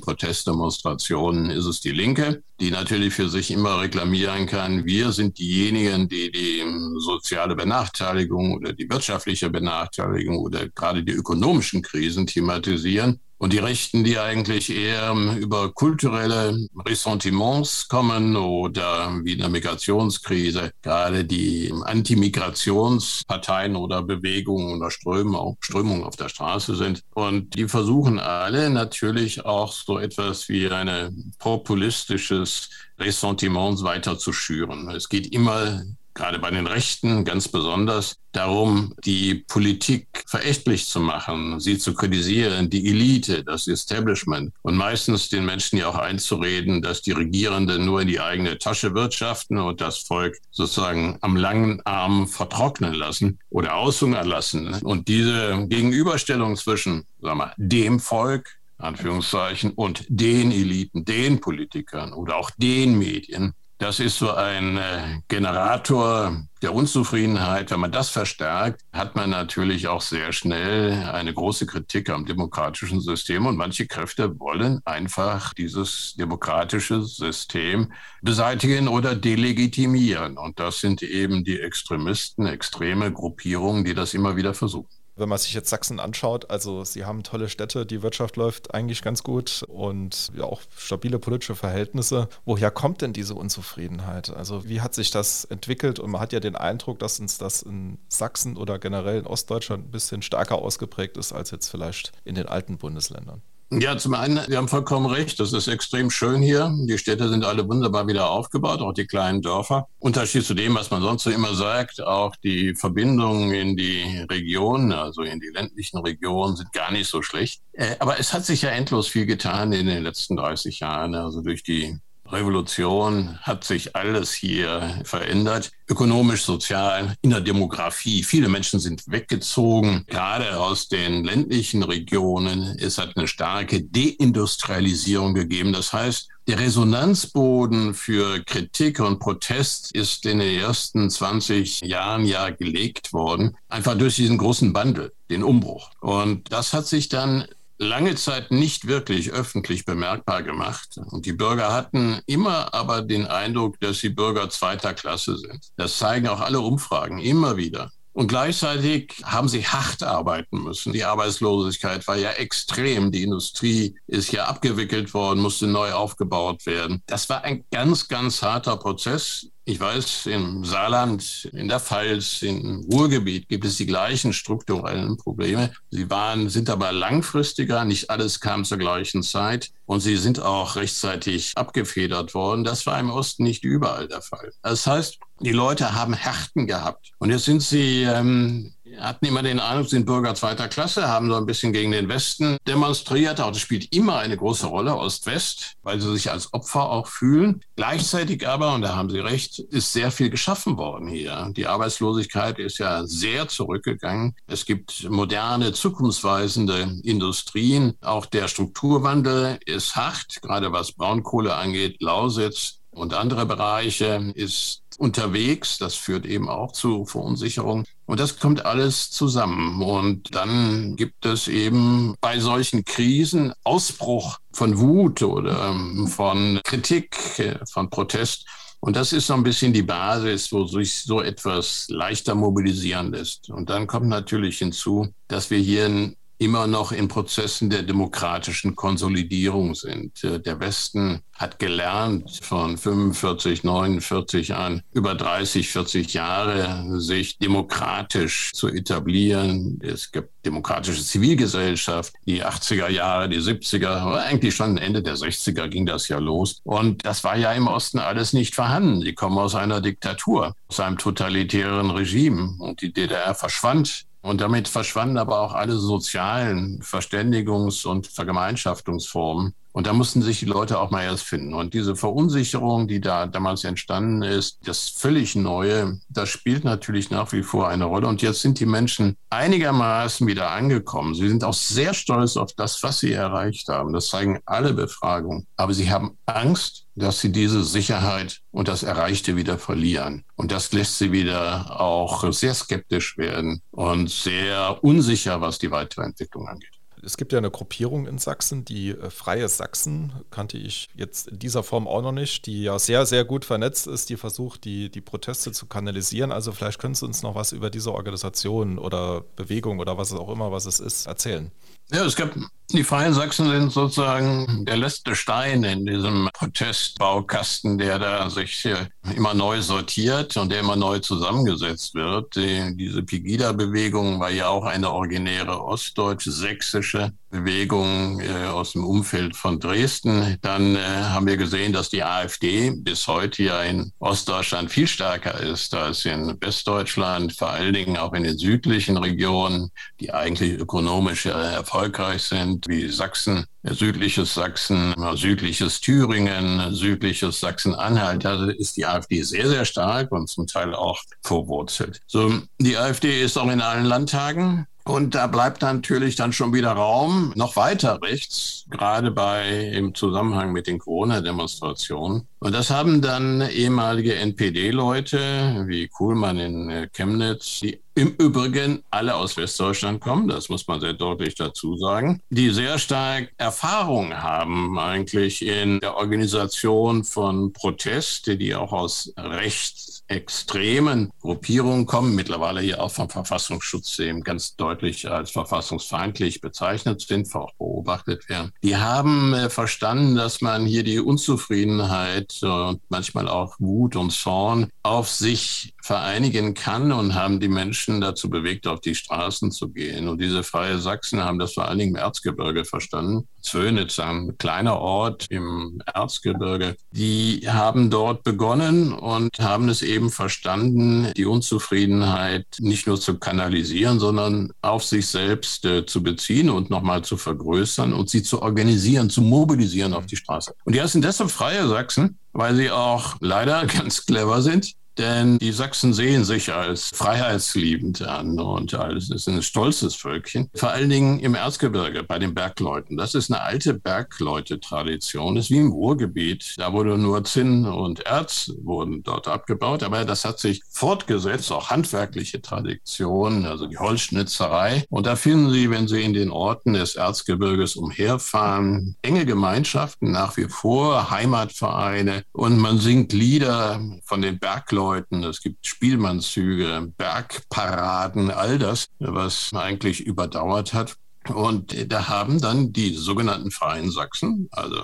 Protestdemonstrationen? 0.00 1.50
Ist 1.50 1.64
es 1.64 1.80
die 1.80 1.92
Linke, 1.92 2.42
die 2.60 2.70
natürlich 2.70 3.14
für 3.14 3.28
sich 3.28 3.50
immer 3.50 3.80
reklamieren 3.80 4.46
kann, 4.46 4.86
wir 4.86 5.12
sind 5.12 5.38
diejenigen, 5.38 6.08
die 6.08 6.30
die 6.30 6.62
soziale 6.98 7.54
Benachteiligung 7.54 8.54
oder 8.54 8.72
die 8.72 8.88
wirtschaftliche 8.88 9.50
Benachteiligung 9.50 10.38
oder 10.38 10.68
gerade 10.68 11.02
die 11.02 11.12
ökonomischen 11.12 11.82
Krisen 11.82 12.26
thematisieren. 12.26 13.20
Und 13.38 13.52
die 13.52 13.58
Rechten, 13.58 14.02
die 14.02 14.18
eigentlich 14.18 14.74
eher 14.74 15.12
über 15.38 15.70
kulturelle 15.72 16.56
Ressentiments 16.86 17.86
kommen 17.86 18.34
oder 18.34 19.20
wie 19.24 19.32
in 19.32 19.40
der 19.40 19.50
Migrationskrise, 19.50 20.72
gerade 20.80 21.24
die 21.24 21.72
Antimigrationsparteien 21.84 23.76
oder 23.76 24.02
Bewegungen 24.02 24.76
oder 24.76 24.90
Strömungen, 24.90 25.56
Strömungen 25.60 26.04
auf 26.04 26.16
der 26.16 26.30
Straße 26.30 26.76
sind. 26.76 27.02
Und 27.14 27.54
die 27.54 27.68
versuchen 27.68 28.18
alle 28.18 28.70
natürlich 28.70 29.44
auch 29.44 29.72
so 29.72 29.98
etwas 29.98 30.48
wie 30.48 30.70
ein 30.70 31.34
populistisches 31.38 32.70
Ressentiment 32.98 33.82
weiter 33.82 34.18
zu 34.18 34.32
schüren. 34.32 34.88
Es 34.90 35.10
geht 35.10 35.26
immer 35.26 35.82
gerade 36.16 36.38
bei 36.38 36.50
den 36.50 36.66
Rechten 36.66 37.24
ganz 37.24 37.46
besonders, 37.46 38.16
darum, 38.32 38.94
die 39.04 39.44
Politik 39.46 40.08
verächtlich 40.26 40.86
zu 40.86 41.00
machen, 41.00 41.60
sie 41.60 41.78
zu 41.78 41.94
kritisieren, 41.94 42.68
die 42.68 42.88
Elite, 42.88 43.44
das 43.44 43.68
Establishment 43.68 44.52
und 44.62 44.76
meistens 44.76 45.28
den 45.28 45.46
Menschen 45.46 45.78
ja 45.78 45.88
auch 45.88 45.96
einzureden, 45.96 46.82
dass 46.82 47.02
die 47.02 47.12
Regierenden 47.12 47.84
nur 47.84 48.02
in 48.02 48.08
die 48.08 48.20
eigene 48.20 48.58
Tasche 48.58 48.94
wirtschaften 48.94 49.58
und 49.58 49.80
das 49.80 49.98
Volk 49.98 50.38
sozusagen 50.50 51.18
am 51.20 51.36
langen 51.36 51.80
Arm 51.84 52.26
vertrocknen 52.26 52.94
lassen 52.94 53.38
oder 53.50 53.76
aushungern 53.76 54.26
lassen. 54.26 54.74
Und 54.82 55.08
diese 55.08 55.66
Gegenüberstellung 55.68 56.56
zwischen 56.56 57.04
sagen 57.20 57.38
wir, 57.38 57.54
dem 57.56 58.00
Volk, 58.00 58.58
Anführungszeichen, 58.78 59.72
und 59.72 60.04
den 60.08 60.50
Eliten, 60.52 61.04
den 61.04 61.40
Politikern 61.40 62.12
oder 62.12 62.36
auch 62.36 62.50
den 62.58 62.98
Medien, 62.98 63.54
das 63.78 64.00
ist 64.00 64.18
so 64.18 64.32
ein 64.32 64.78
äh, 64.78 65.20
Generator 65.28 66.42
der 66.62 66.74
Unzufriedenheit. 66.74 67.70
Wenn 67.70 67.80
man 67.80 67.92
das 67.92 68.08
verstärkt, 68.08 68.82
hat 68.92 69.16
man 69.16 69.30
natürlich 69.30 69.88
auch 69.88 70.00
sehr 70.00 70.32
schnell 70.32 70.92
eine 71.12 71.34
große 71.34 71.66
Kritik 71.66 72.08
am 72.08 72.24
demokratischen 72.24 73.00
System. 73.00 73.44
Und 73.44 73.56
manche 73.56 73.86
Kräfte 73.86 74.40
wollen 74.40 74.80
einfach 74.86 75.52
dieses 75.52 76.14
demokratische 76.18 77.02
System 77.02 77.92
beseitigen 78.22 78.88
oder 78.88 79.14
delegitimieren. 79.14 80.38
Und 80.38 80.58
das 80.58 80.80
sind 80.80 81.02
eben 81.02 81.44
die 81.44 81.60
Extremisten, 81.60 82.46
extreme 82.46 83.12
Gruppierungen, 83.12 83.84
die 83.84 83.94
das 83.94 84.14
immer 84.14 84.36
wieder 84.36 84.54
versuchen 84.54 84.88
wenn 85.16 85.28
man 85.28 85.38
sich 85.38 85.54
jetzt 85.54 85.70
Sachsen 85.70 86.00
anschaut, 86.00 86.50
also 86.50 86.84
sie 86.84 87.04
haben 87.04 87.22
tolle 87.22 87.48
Städte, 87.48 87.86
die 87.86 88.02
Wirtschaft 88.02 88.36
läuft 88.36 88.74
eigentlich 88.74 89.02
ganz 89.02 89.22
gut 89.22 89.64
und 89.68 90.30
ja 90.36 90.44
auch 90.44 90.60
stabile 90.76 91.18
politische 91.18 91.54
Verhältnisse. 91.54 92.28
Woher 92.44 92.70
kommt 92.70 93.02
denn 93.02 93.12
diese 93.12 93.34
Unzufriedenheit? 93.34 94.30
Also 94.30 94.68
wie 94.68 94.80
hat 94.80 94.94
sich 94.94 95.10
das 95.10 95.44
entwickelt? 95.44 95.98
Und 95.98 96.10
man 96.10 96.20
hat 96.20 96.32
ja 96.32 96.40
den 96.40 96.56
Eindruck, 96.56 96.98
dass 96.98 97.18
uns 97.18 97.38
das 97.38 97.62
in 97.62 97.98
Sachsen 98.08 98.56
oder 98.56 98.78
generell 98.78 99.18
in 99.18 99.26
Ostdeutschland 99.26 99.88
ein 99.88 99.90
bisschen 99.90 100.22
stärker 100.22 100.56
ausgeprägt 100.56 101.16
ist 101.16 101.32
als 101.32 101.50
jetzt 101.50 101.68
vielleicht 101.68 102.12
in 102.24 102.34
den 102.34 102.46
alten 102.46 102.78
Bundesländern. 102.78 103.42
Ja, 103.70 103.98
zum 103.98 104.14
einen, 104.14 104.40
Sie 104.46 104.56
haben 104.56 104.68
vollkommen 104.68 105.06
recht, 105.06 105.40
das 105.40 105.52
ist 105.52 105.66
extrem 105.66 106.08
schön 106.08 106.40
hier. 106.40 106.72
Die 106.88 106.98
Städte 106.98 107.28
sind 107.28 107.44
alle 107.44 107.68
wunderbar 107.68 108.06
wieder 108.06 108.30
aufgebaut, 108.30 108.80
auch 108.80 108.92
die 108.92 109.08
kleinen 109.08 109.42
Dörfer. 109.42 109.88
Unterschied 109.98 110.44
zu 110.44 110.54
dem, 110.54 110.76
was 110.76 110.92
man 110.92 111.02
sonst 111.02 111.24
so 111.24 111.30
immer 111.30 111.52
sagt, 111.52 112.00
auch 112.00 112.36
die 112.36 112.76
Verbindungen 112.76 113.52
in 113.52 113.76
die 113.76 114.24
Regionen, 114.30 114.92
also 114.92 115.22
in 115.22 115.40
die 115.40 115.50
ländlichen 115.52 115.98
Regionen, 115.98 116.54
sind 116.54 116.72
gar 116.72 116.92
nicht 116.92 117.10
so 117.10 117.22
schlecht. 117.22 117.60
Äh, 117.72 117.96
aber 117.98 118.20
es 118.20 118.32
hat 118.32 118.44
sich 118.44 118.62
ja 118.62 118.70
endlos 118.70 119.08
viel 119.08 119.26
getan 119.26 119.72
in 119.72 119.86
den 119.86 120.04
letzten 120.04 120.36
30 120.36 120.78
Jahren, 120.78 121.16
also 121.16 121.42
durch 121.42 121.64
die 121.64 121.98
Revolution 122.30 123.38
hat 123.42 123.64
sich 123.64 123.94
alles 123.96 124.32
hier 124.32 125.02
verändert, 125.04 125.70
ökonomisch, 125.88 126.42
sozial, 126.44 127.14
in 127.22 127.30
der 127.30 127.40
Demografie. 127.40 128.22
Viele 128.22 128.48
Menschen 128.48 128.80
sind 128.80 129.02
weggezogen, 129.06 130.04
gerade 130.06 130.58
aus 130.58 130.88
den 130.88 131.24
ländlichen 131.24 131.82
Regionen. 131.82 132.76
Es 132.80 132.98
hat 132.98 133.16
eine 133.16 133.28
starke 133.28 133.82
Deindustrialisierung 133.82 135.34
gegeben. 135.34 135.72
Das 135.72 135.92
heißt, 135.92 136.28
der 136.48 136.60
Resonanzboden 136.60 137.94
für 137.94 138.42
Kritik 138.44 139.00
und 139.00 139.18
Protest 139.18 139.92
ist 139.92 140.26
in 140.26 140.38
den 140.38 140.60
ersten 140.60 141.10
20 141.10 141.80
Jahren 141.80 142.24
ja 142.24 142.50
gelegt 142.50 143.12
worden, 143.12 143.56
einfach 143.68 143.98
durch 143.98 144.16
diesen 144.16 144.38
großen 144.38 144.72
Wandel, 144.72 145.12
den 145.28 145.42
Umbruch. 145.42 145.90
Und 146.00 146.52
das 146.52 146.72
hat 146.72 146.86
sich 146.86 147.08
dann 147.08 147.46
lange 147.78 148.14
Zeit 148.14 148.50
nicht 148.50 148.86
wirklich 148.86 149.32
öffentlich 149.32 149.84
bemerkbar 149.84 150.42
gemacht. 150.42 150.98
Und 151.10 151.26
die 151.26 151.32
Bürger 151.32 151.72
hatten 151.72 152.20
immer 152.26 152.72
aber 152.74 153.02
den 153.02 153.26
Eindruck, 153.26 153.80
dass 153.80 153.98
sie 153.98 154.10
Bürger 154.10 154.48
zweiter 154.50 154.94
Klasse 154.94 155.36
sind. 155.36 155.66
Das 155.76 155.98
zeigen 155.98 156.28
auch 156.28 156.40
alle 156.40 156.60
Umfragen 156.60 157.18
immer 157.18 157.56
wieder. 157.56 157.90
Und 158.16 158.28
gleichzeitig 158.28 159.12
haben 159.24 159.46
sie 159.46 159.66
hart 159.66 160.02
arbeiten 160.02 160.62
müssen. 160.62 160.94
Die 160.94 161.04
Arbeitslosigkeit 161.04 162.06
war 162.08 162.16
ja 162.16 162.30
extrem. 162.30 163.12
Die 163.12 163.22
Industrie 163.22 163.94
ist 164.06 164.32
ja 164.32 164.46
abgewickelt 164.46 165.12
worden, 165.12 165.40
musste 165.40 165.66
neu 165.66 165.92
aufgebaut 165.92 166.64
werden. 166.64 167.02
Das 167.04 167.28
war 167.28 167.44
ein 167.44 167.64
ganz, 167.70 168.08
ganz 168.08 168.40
harter 168.40 168.78
Prozess. 168.78 169.48
Ich 169.68 169.80
weiß, 169.80 170.26
im 170.26 170.64
Saarland, 170.64 171.50
in 171.52 171.66
der 171.66 171.80
Pfalz, 171.80 172.40
im 172.42 172.86
Ruhrgebiet 172.88 173.48
gibt 173.48 173.64
es 173.64 173.76
die 173.76 173.86
gleichen 173.86 174.32
strukturellen 174.32 175.16
Probleme. 175.16 175.72
Sie 175.90 176.08
waren, 176.08 176.48
sind 176.48 176.70
aber 176.70 176.92
langfristiger. 176.92 177.84
Nicht 177.84 178.08
alles 178.08 178.38
kam 178.38 178.64
zur 178.64 178.78
gleichen 178.78 179.24
Zeit. 179.24 179.72
Und 179.84 180.02
sie 180.02 180.18
sind 180.18 180.38
auch 180.38 180.76
rechtzeitig 180.76 181.50
abgefedert 181.56 182.32
worden. 182.32 182.62
Das 182.62 182.86
war 182.86 183.00
im 183.00 183.10
Osten 183.10 183.42
nicht 183.42 183.64
überall 183.64 184.06
der 184.06 184.22
Fall. 184.22 184.52
Das 184.62 184.86
heißt, 184.86 185.18
die 185.40 185.50
Leute 185.50 185.94
haben 185.94 186.14
Härten 186.14 186.68
gehabt. 186.68 187.10
Und 187.18 187.30
jetzt 187.30 187.46
sind 187.46 187.60
sie 187.60 188.04
ähm, 188.04 188.72
hatten 188.98 189.26
immer 189.26 189.42
den 189.42 189.60
Eindruck, 189.60 189.88
sind 189.88 190.06
Bürger 190.06 190.34
zweiter 190.34 190.68
Klasse, 190.68 191.08
haben 191.08 191.28
so 191.28 191.36
ein 191.36 191.46
bisschen 191.46 191.72
gegen 191.72 191.92
den 191.92 192.08
Westen 192.08 192.56
demonstriert. 192.66 193.40
Auch 193.40 193.50
das 193.50 193.60
spielt 193.60 193.94
immer 193.94 194.18
eine 194.18 194.36
große 194.36 194.66
Rolle, 194.66 194.96
Ost-West, 194.96 195.74
weil 195.82 196.00
sie 196.00 196.12
sich 196.12 196.30
als 196.30 196.52
Opfer 196.52 196.90
auch 196.90 197.08
fühlen. 197.08 197.62
Gleichzeitig 197.76 198.46
aber, 198.46 198.74
und 198.74 198.82
da 198.82 198.94
haben 198.94 199.10
Sie 199.10 199.18
recht, 199.18 199.58
ist 199.58 199.92
sehr 199.92 200.10
viel 200.10 200.30
geschaffen 200.30 200.76
worden 200.76 201.08
hier. 201.08 201.52
Die 201.56 201.66
Arbeitslosigkeit 201.66 202.58
ist 202.58 202.78
ja 202.78 203.04
sehr 203.06 203.48
zurückgegangen. 203.48 204.34
Es 204.46 204.64
gibt 204.64 205.08
moderne, 205.10 205.72
zukunftsweisende 205.72 206.98
Industrien. 207.02 207.94
Auch 208.00 208.26
der 208.26 208.48
Strukturwandel 208.48 209.58
ist 209.66 209.96
hart, 209.96 210.40
gerade 210.42 210.72
was 210.72 210.92
Braunkohle 210.92 211.54
angeht. 211.54 212.00
Lausitz 212.00 212.80
und 212.90 213.14
andere 213.14 213.46
Bereiche 213.46 214.32
ist 214.34 214.82
unterwegs. 214.98 215.78
Das 215.78 215.94
führt 215.94 216.26
eben 216.26 216.48
auch 216.48 216.72
zu 216.72 217.04
Verunsicherung. 217.04 217.84
Und 218.06 218.20
das 218.20 218.38
kommt 218.38 218.64
alles 218.64 219.10
zusammen. 219.10 219.82
Und 219.82 220.34
dann 220.34 220.96
gibt 220.96 221.26
es 221.26 221.48
eben 221.48 222.14
bei 222.20 222.38
solchen 222.38 222.84
Krisen 222.84 223.52
Ausbruch 223.64 224.38
von 224.52 224.78
Wut 224.78 225.22
oder 225.22 225.70
ähm, 225.70 226.06
von 226.06 226.60
Kritik, 226.64 227.16
äh, 227.38 227.58
von 227.70 227.90
Protest. 227.90 228.46
Und 228.80 228.94
das 228.94 229.12
ist 229.12 229.26
so 229.26 229.34
ein 229.34 229.42
bisschen 229.42 229.72
die 229.72 229.82
Basis, 229.82 230.52
wo 230.52 230.64
sich 230.64 231.02
so 231.02 231.20
etwas 231.20 231.86
leichter 231.88 232.36
mobilisieren 232.36 233.12
lässt. 233.12 233.50
Und 233.50 233.68
dann 233.70 233.88
kommt 233.88 234.06
natürlich 234.06 234.58
hinzu, 234.58 235.08
dass 235.26 235.50
wir 235.50 235.58
hier 235.58 236.14
immer 236.38 236.66
noch 236.66 236.92
in 236.92 237.08
Prozessen 237.08 237.70
der 237.70 237.82
demokratischen 237.82 238.76
Konsolidierung 238.76 239.74
sind. 239.74 240.22
Äh, 240.22 240.40
der 240.40 240.60
Westen 240.60 241.22
hat 241.32 241.58
gelernt 241.58 242.40
von 242.42 242.76
45, 242.76 243.64
49 243.64 244.54
an, 244.54 244.82
über 244.92 245.14
30, 245.14 245.68
40 245.68 246.14
Jahre 246.14 247.00
sich 247.00 247.38
demokratisch 247.38 248.52
zu 248.54 248.68
etablieren. 248.68 249.78
Es 249.82 250.12
gibt 250.12 250.30
demokratische 250.46 251.02
Zivilgesellschaft. 251.02 252.14
Die 252.26 252.44
80er 252.44 252.88
Jahre, 252.88 253.28
die 253.28 253.40
70er, 253.40 254.14
eigentlich 254.16 254.54
schon 254.54 254.78
Ende 254.78 255.02
der 255.02 255.16
60er 255.16 255.68
ging 255.68 255.84
das 255.84 256.08
ja 256.08 256.18
los. 256.18 256.60
Und 256.64 257.04
das 257.04 257.24
war 257.24 257.36
ja 257.36 257.52
im 257.52 257.66
Osten 257.66 257.98
alles 257.98 258.32
nicht 258.32 258.54
vorhanden. 258.54 259.00
Die 259.02 259.14
kommen 259.14 259.38
aus 259.38 259.54
einer 259.54 259.80
Diktatur, 259.80 260.54
aus 260.68 260.80
einem 260.80 260.98
totalitären 260.98 261.90
Regime. 261.90 262.56
Und 262.58 262.80
die 262.80 262.92
DDR 262.92 263.34
verschwand 263.34 264.06
und 264.26 264.40
damit 264.40 264.66
verschwanden 264.66 265.18
aber 265.18 265.40
auch 265.40 265.54
alle 265.54 265.76
sozialen 265.76 266.82
Verständigungs- 266.82 267.86
und 267.86 268.08
Vergemeinschaftungsformen. 268.08 269.54
Und 269.76 269.86
da 269.86 269.92
mussten 269.92 270.22
sich 270.22 270.38
die 270.38 270.46
Leute 270.46 270.80
auch 270.80 270.90
mal 270.90 271.02
erst 271.02 271.24
finden. 271.24 271.52
Und 271.52 271.74
diese 271.74 271.96
Verunsicherung, 271.96 272.88
die 272.88 272.98
da 272.98 273.26
damals 273.26 273.62
entstanden 273.62 274.22
ist, 274.22 274.66
das 274.66 274.88
völlig 274.88 275.36
Neue, 275.36 276.00
das 276.08 276.30
spielt 276.30 276.64
natürlich 276.64 277.10
nach 277.10 277.30
wie 277.32 277.42
vor 277.42 277.68
eine 277.68 277.84
Rolle. 277.84 278.08
Und 278.08 278.22
jetzt 278.22 278.40
sind 278.40 278.58
die 278.58 278.64
Menschen 278.64 279.18
einigermaßen 279.28 280.26
wieder 280.26 280.50
angekommen. 280.50 281.14
Sie 281.14 281.28
sind 281.28 281.44
auch 281.44 281.52
sehr 281.52 281.92
stolz 281.92 282.38
auf 282.38 282.54
das, 282.54 282.82
was 282.82 283.00
sie 283.00 283.12
erreicht 283.12 283.68
haben. 283.68 283.92
Das 283.92 284.08
zeigen 284.08 284.40
alle 284.46 284.72
Befragungen. 284.72 285.46
Aber 285.58 285.74
sie 285.74 285.90
haben 285.90 286.16
Angst, 286.24 286.86
dass 286.94 287.20
sie 287.20 287.30
diese 287.30 287.62
Sicherheit 287.62 288.40
und 288.52 288.68
das 288.68 288.82
Erreichte 288.82 289.36
wieder 289.36 289.58
verlieren. 289.58 290.24
Und 290.36 290.52
das 290.52 290.72
lässt 290.72 290.96
sie 290.96 291.12
wieder 291.12 291.78
auch 291.78 292.32
sehr 292.32 292.54
skeptisch 292.54 293.18
werden 293.18 293.60
und 293.72 294.08
sehr 294.08 294.82
unsicher, 294.82 295.42
was 295.42 295.58
die 295.58 295.70
weitere 295.70 296.06
Entwicklung 296.06 296.48
angeht. 296.48 296.75
Es 297.06 297.16
gibt 297.16 297.32
ja 297.32 297.38
eine 297.38 297.52
Gruppierung 297.52 298.08
in 298.08 298.18
Sachsen, 298.18 298.64
die 298.64 298.90
äh, 298.90 299.10
Freie 299.10 299.48
Sachsen, 299.48 300.12
kannte 300.30 300.58
ich 300.58 300.88
jetzt 300.96 301.28
in 301.28 301.38
dieser 301.38 301.62
Form 301.62 301.86
auch 301.86 302.02
noch 302.02 302.10
nicht, 302.10 302.46
die 302.46 302.64
ja 302.64 302.80
sehr, 302.80 303.06
sehr 303.06 303.24
gut 303.24 303.44
vernetzt 303.44 303.86
ist, 303.86 304.10
die 304.10 304.16
versucht, 304.16 304.64
die, 304.64 304.90
die 304.90 305.00
Proteste 305.00 305.52
zu 305.52 305.66
kanalisieren. 305.66 306.32
Also 306.32 306.50
vielleicht 306.50 306.80
können 306.80 306.96
Sie 306.96 307.06
uns 307.06 307.22
noch 307.22 307.36
was 307.36 307.52
über 307.52 307.70
diese 307.70 307.92
Organisation 307.92 308.76
oder 308.78 309.24
Bewegung 309.36 309.78
oder 309.78 309.96
was 309.96 310.12
auch 310.12 310.28
immer, 310.28 310.50
was 310.50 310.66
es 310.66 310.80
ist, 310.80 311.06
erzählen. 311.06 311.52
Ja, 311.92 312.04
es 312.04 312.16
gab 312.16 312.34
die 312.72 312.84
Freien 312.84 313.14
Sachsen 313.14 313.48
sind 313.48 313.72
sozusagen 313.72 314.64
der 314.64 314.76
letzte 314.76 315.14
Stein 315.14 315.62
in 315.62 315.86
diesem 315.86 316.28
Protestbaukasten, 316.32 317.78
der 317.78 317.98
da 317.98 318.28
sich 318.28 318.68
immer 319.14 319.34
neu 319.34 319.62
sortiert 319.62 320.36
und 320.36 320.50
der 320.50 320.60
immer 320.60 320.76
neu 320.76 320.98
zusammengesetzt 320.98 321.94
wird. 321.94 322.34
Die, 322.34 322.76
diese 322.76 323.02
Pegida-Bewegung 323.02 324.18
war 324.18 324.30
ja 324.30 324.48
auch 324.48 324.64
eine 324.64 324.90
originäre 324.90 325.62
ostdeutsch-sächsische 325.62 327.12
Bewegung 327.30 328.20
äh, 328.20 328.46
aus 328.46 328.72
dem 328.72 328.84
Umfeld 328.84 329.36
von 329.36 329.58
Dresden. 329.58 330.38
Dann 330.42 330.76
äh, 330.76 330.78
haben 330.78 331.26
wir 331.26 331.36
gesehen, 331.36 331.72
dass 331.72 331.90
die 331.90 332.02
AfD 332.02 332.70
bis 332.70 333.06
heute 333.06 333.42
ja 333.42 333.62
in 333.62 333.92
Ostdeutschland 333.98 334.70
viel 334.70 334.86
stärker 334.86 335.38
ist 335.40 335.74
als 335.74 336.04
in 336.04 336.36
Westdeutschland, 336.40 337.32
vor 337.34 337.50
allen 337.50 337.74
Dingen 337.74 337.96
auch 337.96 338.12
in 338.12 338.22
den 338.22 338.38
südlichen 338.38 338.96
Regionen, 338.96 339.70
die 340.00 340.12
eigentlich 340.12 340.52
ökonomisch 340.52 341.26
äh, 341.26 341.30
erfolgreich 341.30 342.22
sind, 342.22 342.55
wie 342.66 342.88
Sachsen, 342.88 343.46
südliches 343.62 344.34
Sachsen, 344.34 344.94
südliches 345.14 345.80
Thüringen, 345.80 346.74
südliches 346.74 347.40
Sachsen-Anhalt. 347.40 348.24
Da 348.24 348.46
ist 348.50 348.76
die 348.76 348.86
AfD 348.86 349.22
sehr, 349.22 349.48
sehr 349.48 349.64
stark 349.64 350.12
und 350.12 350.28
zum 350.28 350.46
Teil 350.46 350.74
auch 350.74 351.00
verwurzelt. 351.22 352.00
So, 352.06 352.40
die 352.58 352.76
AfD 352.76 353.22
ist 353.22 353.36
auch 353.36 353.50
in 353.50 353.60
allen 353.60 353.84
Landtagen 353.84 354.66
und 354.86 355.16
da 355.16 355.26
bleibt 355.26 355.62
natürlich 355.62 356.14
dann 356.14 356.32
schon 356.32 356.54
wieder 356.54 356.70
Raum, 356.70 357.32
noch 357.34 357.56
weiter 357.56 358.00
rechts, 358.02 358.66
gerade 358.70 359.10
bei 359.10 359.72
im 359.74 359.96
Zusammenhang 359.96 360.52
mit 360.52 360.68
den 360.68 360.78
Corona-Demonstrationen. 360.78 362.28
Und 362.38 362.54
das 362.54 362.70
haben 362.70 363.00
dann 363.00 363.40
ehemalige 363.40 364.14
NPD-Leute 364.14 365.64
wie 365.66 365.88
Kuhlmann 365.88 366.38
in 366.38 366.70
äh, 366.70 366.88
Chemnitz, 366.92 367.60
die 367.60 367.80
im 367.96 368.14
Übrigen 368.18 368.84
alle 368.90 369.14
aus 369.14 369.38
Westdeutschland 369.38 370.02
kommen, 370.02 370.28
das 370.28 370.50
muss 370.50 370.68
man 370.68 370.80
sehr 370.80 370.92
deutlich 370.92 371.34
dazu 371.34 371.78
sagen, 371.78 372.20
die 372.28 372.50
sehr 372.50 372.78
stark 372.78 373.32
Erfahrung 373.38 374.12
haben 374.12 374.78
eigentlich 374.78 375.44
in 375.44 375.80
der 375.80 375.96
Organisation 375.96 377.04
von 377.04 377.54
Proteste, 377.54 378.36
die 378.36 378.54
auch 378.54 378.72
aus 378.72 379.14
rechtsextremen 379.16 381.10
Gruppierungen 381.22 381.86
kommen, 381.86 382.14
mittlerweile 382.14 382.60
hier 382.60 382.82
auch 382.82 382.90
vom 382.90 383.08
Verfassungsschutz 383.08 383.98
eben 383.98 384.22
ganz 384.22 384.56
deutlich 384.56 385.10
als 385.10 385.30
verfassungsfeindlich 385.30 386.42
bezeichnet 386.42 387.00
sind, 387.00 387.34
auch 387.34 387.54
beobachtet 387.54 388.28
werden. 388.28 388.52
Die 388.62 388.76
haben 388.76 389.32
äh, 389.32 389.48
verstanden, 389.48 390.16
dass 390.16 390.42
man 390.42 390.66
hier 390.66 390.84
die 390.84 391.00
Unzufriedenheit 391.00 392.25
und 392.42 392.80
manchmal 392.88 393.28
auch 393.28 393.56
Wut 393.58 393.96
und 393.96 394.10
Zorn 394.10 394.70
auf 394.82 395.08
sich 395.08 395.74
vereinigen 395.86 396.54
kann 396.54 396.90
und 396.90 397.14
haben 397.14 397.38
die 397.38 397.48
Menschen 397.48 398.00
dazu 398.00 398.28
bewegt, 398.28 398.66
auf 398.66 398.80
die 398.80 398.96
Straßen 398.96 399.52
zu 399.52 399.68
gehen. 399.68 400.08
Und 400.08 400.20
diese 400.20 400.42
Freie 400.42 400.80
Sachsen 400.80 401.22
haben 401.22 401.38
das 401.38 401.54
vor 401.54 401.68
allen 401.68 401.78
Dingen 401.78 401.94
im 401.94 402.02
Erzgebirge 402.02 402.64
verstanden. 402.64 403.28
Zönitz, 403.40 404.00
ein 404.00 404.36
kleiner 404.38 404.80
Ort 404.80 405.26
im 405.30 405.80
Erzgebirge, 405.94 406.76
die 406.90 407.42
haben 407.46 407.88
dort 407.90 408.24
begonnen 408.24 408.92
und 408.92 409.38
haben 409.38 409.68
es 409.68 409.82
eben 409.82 410.10
verstanden, 410.10 411.12
die 411.16 411.24
Unzufriedenheit 411.24 412.46
nicht 412.58 412.88
nur 412.88 413.00
zu 413.00 413.18
kanalisieren, 413.18 414.00
sondern 414.00 414.50
auf 414.62 414.84
sich 414.84 415.06
selbst 415.06 415.64
äh, 415.64 415.86
zu 415.86 416.02
beziehen 416.02 416.50
und 416.50 416.68
nochmal 416.68 417.02
zu 417.02 417.16
vergrößern 417.16 417.92
und 417.92 418.10
sie 418.10 418.24
zu 418.24 418.42
organisieren, 418.42 419.08
zu 419.08 419.22
mobilisieren 419.22 419.94
auf 419.94 420.06
die 420.06 420.16
Straße. 420.16 420.52
Und 420.64 420.74
die 420.74 420.82
heißen 420.82 421.00
deshalb 421.00 421.30
Freie 421.30 421.68
Sachsen, 421.68 422.18
weil 422.32 422.56
sie 422.56 422.72
auch 422.72 423.14
leider 423.20 423.64
ganz 423.78 424.04
clever 424.04 424.42
sind 424.42 424.74
denn 424.98 425.38
die 425.38 425.52
Sachsen 425.52 425.92
sehen 425.92 426.24
sich 426.24 426.52
als 426.52 426.90
freiheitsliebend 426.94 428.02
an 428.02 428.38
und 428.38 428.74
als 428.74 429.10
ist 429.10 429.28
ein 429.28 429.42
stolzes 429.42 429.94
Völkchen. 429.94 430.48
Vor 430.54 430.70
allen 430.70 430.88
Dingen 430.88 431.20
im 431.20 431.34
Erzgebirge 431.34 432.02
bei 432.02 432.18
den 432.18 432.34
Bergleuten. 432.34 432.96
Das 432.96 433.14
ist 433.14 433.30
eine 433.30 433.42
alte 433.42 433.74
Bergleute-Tradition. 433.74 435.36
Ist 435.36 435.50
wie 435.50 435.58
im 435.58 435.72
Ruhrgebiet. 435.72 436.54
Da 436.56 436.72
wurde 436.72 436.96
nur 436.96 437.24
Zinn 437.24 437.66
und 437.66 438.00
Erz 438.00 438.52
wurden 438.62 439.02
dort 439.02 439.28
abgebaut, 439.28 439.82
aber 439.82 440.04
das 440.04 440.24
hat 440.24 440.38
sich 440.38 440.62
fortgesetzt, 440.70 441.52
auch 441.52 441.70
handwerkliche 441.70 442.40
Traditionen, 442.40 443.46
also 443.46 443.66
die 443.66 443.78
Holzschnitzerei. 443.78 444.84
Und 444.88 445.06
da 445.06 445.16
finden 445.16 445.50
Sie, 445.50 445.70
wenn 445.70 445.88
Sie 445.88 446.02
in 446.02 446.14
den 446.14 446.30
Orten 446.30 446.72
des 446.72 446.96
Erzgebirges 446.96 447.76
umherfahren, 447.76 448.96
enge 449.02 449.26
Gemeinschaften 449.26 450.10
nach 450.10 450.36
wie 450.36 450.48
vor, 450.48 451.10
Heimatvereine 451.10 452.22
und 452.32 452.58
man 452.58 452.78
singt 452.78 453.12
Lieder 453.12 453.80
von 454.04 454.22
den 454.22 454.38
Bergleuten. 454.38 454.85
Es 454.94 455.40
gibt 455.40 455.66
Spielmannszüge, 455.66 456.92
Bergparaden, 456.96 458.30
all 458.30 458.58
das, 458.58 458.86
was 458.98 459.50
eigentlich 459.52 460.00
überdauert 460.00 460.74
hat. 460.74 460.96
Und 461.34 461.90
da 461.92 462.08
haben 462.08 462.40
dann 462.40 462.72
die 462.72 462.94
sogenannten 462.94 463.50
Freien 463.50 463.90
Sachsen, 463.90 464.48
also 464.52 464.82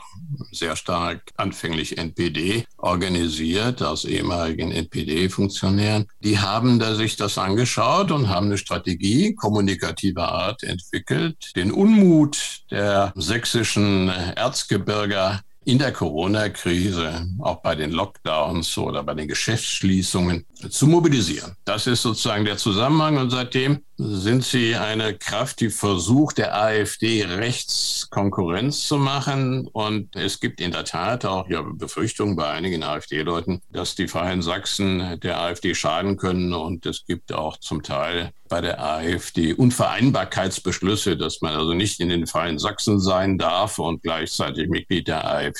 sehr 0.50 0.76
stark 0.76 1.30
anfänglich 1.36 1.98
NPD 1.98 2.64
organisiert 2.78 3.82
aus 3.82 4.04
ehemaligen 4.04 4.72
NPD-Funktionären, 4.72 6.08
die 6.20 6.38
haben 6.38 6.78
da 6.78 6.94
sich 6.94 7.16
das 7.16 7.38
angeschaut 7.38 8.10
und 8.10 8.28
haben 8.28 8.46
eine 8.46 8.58
Strategie 8.58 9.34
kommunikativer 9.34 10.32
Art 10.32 10.62
entwickelt, 10.62 11.52
den 11.56 11.70
Unmut 11.70 12.62
der 12.70 13.12
sächsischen 13.14 14.08
Erzgebirger 14.08 15.42
in 15.64 15.78
der 15.78 15.92
Corona-Krise, 15.92 17.26
auch 17.38 17.62
bei 17.62 17.74
den 17.74 17.92
Lockdowns 17.92 18.76
oder 18.78 19.02
bei 19.02 19.14
den 19.14 19.28
Geschäftsschließungen 19.28 20.44
zu 20.70 20.86
mobilisieren. 20.86 21.56
Das 21.64 21.86
ist 21.86 22.02
sozusagen 22.02 22.44
der 22.44 22.56
Zusammenhang 22.56 23.16
und 23.16 23.30
seitdem 23.30 23.80
sind 23.96 24.44
sie 24.44 24.74
eine 24.74 25.16
Kraft, 25.16 25.60
die 25.60 25.70
versucht, 25.70 26.38
der 26.38 26.56
AfD 26.56 27.24
rechts 27.24 28.08
Konkurrenz 28.10 28.86
zu 28.86 28.98
machen. 28.98 29.68
Und 29.68 30.16
es 30.16 30.40
gibt 30.40 30.60
in 30.60 30.72
der 30.72 30.84
Tat 30.84 31.24
auch 31.24 31.48
ja, 31.48 31.62
Befürchtungen 31.62 32.36
bei 32.36 32.50
einigen 32.50 32.82
AfD-Leuten, 32.82 33.60
dass 33.70 33.94
die 33.94 34.08
Freien 34.08 34.42
Sachsen 34.42 35.20
der 35.20 35.40
AfD 35.40 35.74
schaden 35.74 36.16
können. 36.16 36.52
Und 36.52 36.86
es 36.86 37.04
gibt 37.06 37.32
auch 37.32 37.58
zum 37.58 37.82
Teil 37.82 38.32
bei 38.48 38.60
der 38.60 38.82
AfD 38.82 39.54
Unvereinbarkeitsbeschlüsse, 39.54 41.16
dass 41.16 41.40
man 41.40 41.54
also 41.54 41.72
nicht 41.72 42.00
in 42.00 42.08
den 42.08 42.26
Freien 42.26 42.58
Sachsen 42.58 42.98
sein 43.00 43.38
darf 43.38 43.78
und 43.78 44.02
gleichzeitig 44.02 44.68
Mitglied 44.68 45.08
der 45.08 45.26
AfD. 45.26 45.51